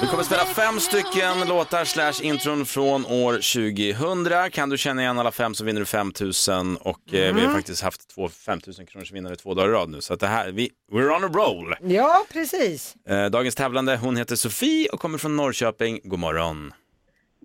Vi 0.00 0.06
kommer 0.08 0.22
spela 0.22 0.44
fem 0.44 0.80
stycken 0.80 1.48
låtar 1.48 1.84
slash 1.84 2.12
intron 2.22 2.66
från 2.66 3.06
år 3.06 3.32
2000. 3.32 4.50
Kan 4.50 4.68
du 4.70 4.78
känna 4.78 5.02
igen 5.02 5.18
alla 5.18 5.30
fem 5.32 5.54
så 5.54 5.64
vinner 5.64 5.80
du 5.80 5.86
5000 5.86 6.76
och 6.76 6.98
eh, 7.06 7.12
vi 7.12 7.26
har 7.26 7.38
Mm. 7.40 7.52
faktiskt 7.54 7.82
haft 7.82 8.14
två 8.14 8.28
5000 8.28 8.86
kronors 8.86 9.12
vinnare 9.12 9.36
två 9.36 9.54
dagar 9.54 9.68
i 9.68 9.72
rad 9.72 9.88
nu. 9.88 10.00
Så 10.00 10.14
att 10.14 10.20
det 10.20 10.26
här, 10.26 10.50
vi, 10.50 10.70
we're 10.92 11.16
on 11.16 11.24
a 11.24 11.28
roll. 11.34 11.74
Ja, 11.80 12.24
precis. 12.32 12.94
Eh, 13.08 13.26
dagens 13.26 13.54
tävlande, 13.54 13.96
hon 13.96 14.16
heter 14.16 14.36
Sofie 14.36 14.88
och 14.88 15.00
kommer 15.00 15.18
från 15.18 15.36
Norrköping. 15.36 16.00
God 16.04 16.18
morgon. 16.18 16.72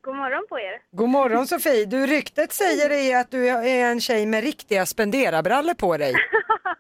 God 0.04 0.16
morgon 0.16 0.46
på 0.50 0.60
er. 0.60 0.98
God 0.98 1.10
morgon 1.10 1.48
Sofie. 1.48 1.86
Du, 1.86 2.08
ryktet 2.08 2.54
säger 2.54 2.90
är 2.90 3.18
att 3.18 3.32
du 3.32 3.48
är 3.50 3.66
en 3.92 4.02
tjej 4.02 4.26
med 4.26 4.44
riktiga 4.44 4.86
spenderabrallor 4.86 5.74
på 5.74 5.98
dig. 5.98 6.16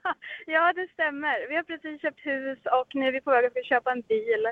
Ja, 0.49 0.73
det 0.73 0.87
stämmer. 0.93 1.47
Vi 1.49 1.55
har 1.55 1.63
precis 1.63 2.01
köpt 2.01 2.19
hus 2.25 2.59
och 2.79 2.89
nu 2.93 3.07
är 3.07 3.11
vi 3.11 3.21
på 3.21 3.31
väg 3.31 3.45
att 3.45 3.65
köpa 3.65 3.91
en 3.91 4.01
bil 4.01 4.43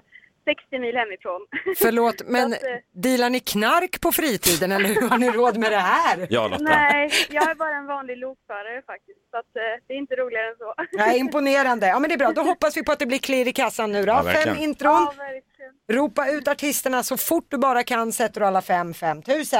60 0.45 0.79
mil 0.79 0.95
hemifrån. 0.97 1.41
Förlåt, 1.77 2.21
men 2.25 2.53
att, 2.53 2.63
eh, 2.63 2.69
dealar 2.91 3.29
ni 3.29 3.39
knark 3.39 4.01
på 4.01 4.11
fritiden 4.11 4.71
eller 4.71 4.89
hur 4.89 5.09
har 5.09 5.17
ni 5.17 5.29
råd 5.31 5.57
med 5.57 5.71
det 5.71 5.77
här? 5.77 6.27
Ja, 6.29 6.47
Lotta. 6.47 6.63
Nej, 6.63 7.09
jag 7.29 7.49
är 7.51 7.55
bara 7.55 7.75
en 7.75 7.85
vanlig 7.85 8.17
lokförare 8.17 8.81
faktiskt. 8.81 9.19
Så 9.31 9.37
att, 9.37 9.55
eh, 9.55 9.61
det 9.87 9.93
är 9.93 9.97
inte 9.97 10.15
roligare 10.15 10.47
än 10.49 10.55
så. 10.57 10.73
Nej, 10.91 11.19
imponerande. 11.19 11.87
Ja 11.87 11.99
men 11.99 12.09
det 12.09 12.15
är 12.15 12.17
bra, 12.17 12.31
då 12.31 12.41
hoppas 12.41 12.77
vi 12.77 12.83
på 12.83 12.91
att 12.91 12.99
det 12.99 13.05
blir 13.05 13.19
klirr 13.19 13.47
i 13.47 13.53
kassan 13.53 13.91
nu 13.91 14.01
då. 14.05 14.11
Ja, 14.11 14.23
fem 14.23 14.57
intron. 14.57 15.07
Ja. 15.87 15.95
Ropa 15.95 16.29
ut 16.29 16.47
artisterna 16.47 17.03
så 17.03 17.17
fort 17.17 17.45
du 17.49 17.57
bara 17.57 17.83
kan 17.83 18.11
sätter 18.11 18.39
du 18.41 18.45
alla 18.47 18.61
fem 18.61 18.93
5000. 18.93 19.59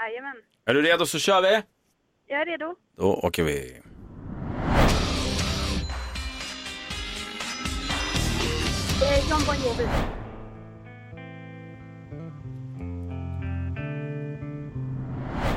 Jajamän. 0.00 0.36
Är 0.66 0.74
du 0.74 0.82
redo 0.82 1.06
så 1.06 1.18
kör 1.18 1.42
vi. 1.42 1.62
Jag 2.26 2.40
är 2.40 2.46
redo. 2.46 2.74
Då 2.96 3.14
åker 3.14 3.42
vi. 3.42 3.80
Eh, 9.00 9.22
John 9.28 9.44
Bon 9.46 9.56
Jovi. 9.56 9.84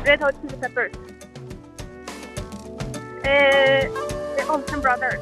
Red 0.05 0.21
Hot 0.21 0.35
Chili 0.41 0.57
Peppers. 0.61 0.91
Eh, 3.23 3.89
The 4.37 4.43
Olsen 4.47 4.81
Brothers. 4.81 5.21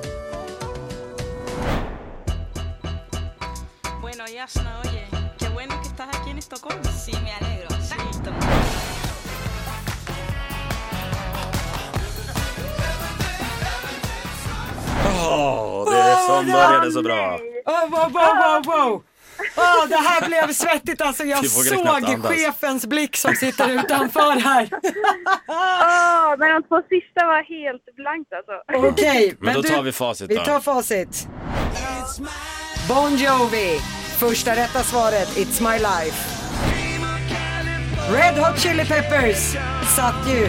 Bueno, 4.01 4.25
Yasna, 4.27 4.81
oye, 4.83 5.07
qué 5.37 5.47
bueno 5.49 5.79
que 5.81 5.87
estás 5.87 6.09
aquí 6.17 6.31
en 6.31 6.39
Estocolmo. 6.39 6.83
Sí, 6.83 7.13
me 7.23 7.31
alegro. 7.33 7.69
Sí, 7.81 7.95
oh, 15.05 15.85
Åh, 15.87 15.91
det 15.91 15.99
är 15.99 16.15
som 16.15 16.45
började 16.45 16.91
så 16.91 17.01
bra. 17.01 17.48
Oh, 17.65 17.89
wow, 17.89 18.11
wow, 18.11 18.35
wow, 18.35 18.63
wow. 18.65 19.03
Åh, 19.57 19.87
det 19.89 19.95
här 19.95 20.27
blev 20.27 20.53
svettigt 20.53 21.01
alltså. 21.01 21.23
Jag 21.23 21.41
Vi 21.41 21.49
såg 21.49 22.23
chefens 22.23 22.85
blick 22.85 23.17
som 23.17 23.35
sitter 23.35 23.69
utanför 23.69 24.31
här. 24.39 24.69
Åh, 25.47 26.35
men 26.39 26.49
de 26.49 26.63
två 26.67 26.81
sista 26.89 27.25
var 27.25 27.43
helt 27.43 27.95
blankt 27.95 28.29
alltså. 28.33 28.87
Okej, 28.89 29.35
Men 29.39 29.53
då 29.53 29.61
du- 29.61 29.69
tar 29.69 29.81
vi 29.83 29.91
facit 29.91 30.29
Vi 30.31 30.35
då. 30.35 30.43
tar 30.43 30.59
facit. 30.59 31.27
Bon 32.87 33.15
Jovi. 33.17 33.79
Första 34.19 34.51
rätta 34.55 34.79
svaret, 34.83 35.27
It's 35.37 35.71
My 35.71 35.77
Life. 35.77 36.35
Red 38.11 38.37
Hot 38.45 38.59
Chili 38.59 38.85
Peppers 38.85 39.55
satt 39.95 40.27
ju. 40.27 40.47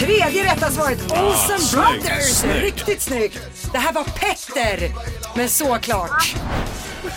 Tredje 0.00 0.44
rätta 0.44 0.70
svaret, 0.70 0.98
Olsen 1.12 1.58
snyggt, 1.58 2.02
Brothers. 2.02 2.24
snyggt. 2.24 2.62
Riktigt 2.62 3.00
snyggt. 3.02 3.38
Det 3.72 3.78
här 3.78 3.92
var 3.92 4.04
Petter, 4.04 4.90
men 5.36 5.48
såklart. 5.48 6.34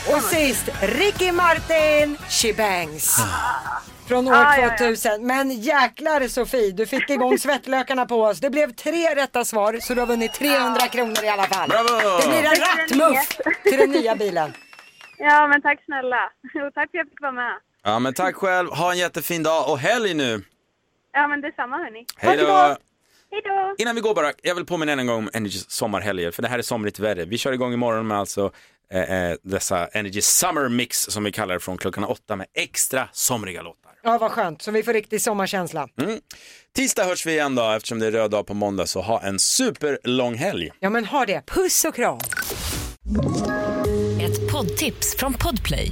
Och 0.08 0.22
sist, 0.24 0.70
Ricky 0.82 1.32
Martin, 1.32 2.18
Shebangs. 2.30 3.18
Från 4.08 4.28
år 4.28 4.34
Ah, 4.34 4.58
ja, 4.58 4.62
ja. 4.64 4.78
2000. 4.78 5.28
Men 5.28 5.52
jäklar 5.52 6.28
Sofie, 6.28 6.72
du 6.72 6.86
fick 6.86 7.10
igång 7.10 7.38
svettlökarna 7.40 8.06
på 8.06 8.24
oss. 8.24 8.40
Det 8.40 8.50
blev 8.50 8.72
tre 8.74 9.16
rätta 9.16 9.46
svar 9.46 9.78
så 9.82 9.94
du 9.94 10.00
har 10.02 10.08
vunnit 10.08 10.34
300 10.34 10.88
kronor 10.88 11.24
i 11.24 11.28
alla 11.30 11.44
fall. 11.44 11.70
Bravo! 11.70 12.22
Det 12.22 12.28
blir 12.28 12.44
en 12.44 12.56
rattmuff 12.56 13.38
till 13.64 13.78
den 13.80 13.92
nya 13.92 14.16
bilen. 14.16 14.54
Ja, 15.18 15.48
men 15.48 15.62
tack 15.62 15.80
snälla. 15.86 16.24
Och 16.68 16.74
tack 16.74 16.74
för 16.74 16.82
att 16.82 16.90
jag 16.92 17.10
fick 17.10 17.22
vara 17.22 17.32
med. 17.32 17.54
Ja, 17.84 18.00
men 18.00 18.14
tack 18.14 18.36
själv. 18.36 18.70
Ha 18.70 18.92
en 18.92 18.98
jättefin 18.98 19.44
dag 19.44 19.70
och 19.70 19.80
helg 19.80 20.14
nu. 20.14 20.44
Ja, 21.14 21.28
men 21.28 21.42
detsamma 21.42 21.78
hörni. 21.78 22.06
Hej 22.18 22.38
då! 22.38 22.78
Hej 23.32 23.42
då! 23.44 23.76
Innan 23.78 23.96
vi 23.96 24.02
går 24.02 24.16
bara, 24.16 24.32
jag 24.42 24.56
vill 24.56 24.66
påminna 24.66 24.92
än 24.92 25.00
en 25.00 25.08
gång 25.08 25.18
om 25.18 25.30
Energys 25.34 25.70
sommarhelger, 25.70 26.32
för 26.32 26.42
det 26.42 26.48
här 26.48 26.58
är 26.60 26.62
somrigt 26.62 27.00
väder. 27.00 27.26
Vi 27.26 27.38
kör 27.38 27.52
igång 27.52 27.74
imorgon 27.74 28.08
med 28.08 28.18
alltså 28.18 28.52
eh, 28.94 29.30
eh, 29.30 29.36
dessa 29.44 29.88
Energy 29.88 30.22
Summer 30.22 30.70
Mix 30.70 30.98
som 31.02 31.24
vi 31.24 31.32
kallar 31.32 31.54
det 31.54 31.60
från 31.60 31.78
klockan 31.78 32.04
åtta 32.04 32.36
med 32.36 32.48
extra 32.54 33.10
somriga 33.12 33.62
låtar. 33.62 33.92
Ja, 34.04 34.18
vad 34.18 34.32
skönt. 34.32 34.62
Så 34.62 34.72
vi 34.72 34.84
får 34.84 34.94
riktig 34.94 35.22
sommarkänsla. 35.22 35.88
Mm. 36.02 36.20
Tisdag 36.76 37.04
hörs 37.04 37.26
vi 37.26 37.32
igen 37.32 37.56
då, 37.56 37.72
eftersom 37.72 38.00
det 38.00 38.08
är 38.08 38.12
röd 38.12 38.32
dag 38.32 38.48
på 38.48 38.54
måndag, 38.54 38.86
så 38.86 39.02
ha 39.02 39.22
en 39.22 39.40
superlång 39.40 40.36
helg. 40.36 40.72
Ja, 40.80 40.90
men 40.90 41.06
ha 41.06 41.26
det. 41.26 41.46
Puss 41.46 41.86
och 41.86 41.96
kram. 41.96 42.20
Ett 44.22 44.52
poddtips 44.52 45.16
från 45.18 45.34
Podplay. 45.34 45.92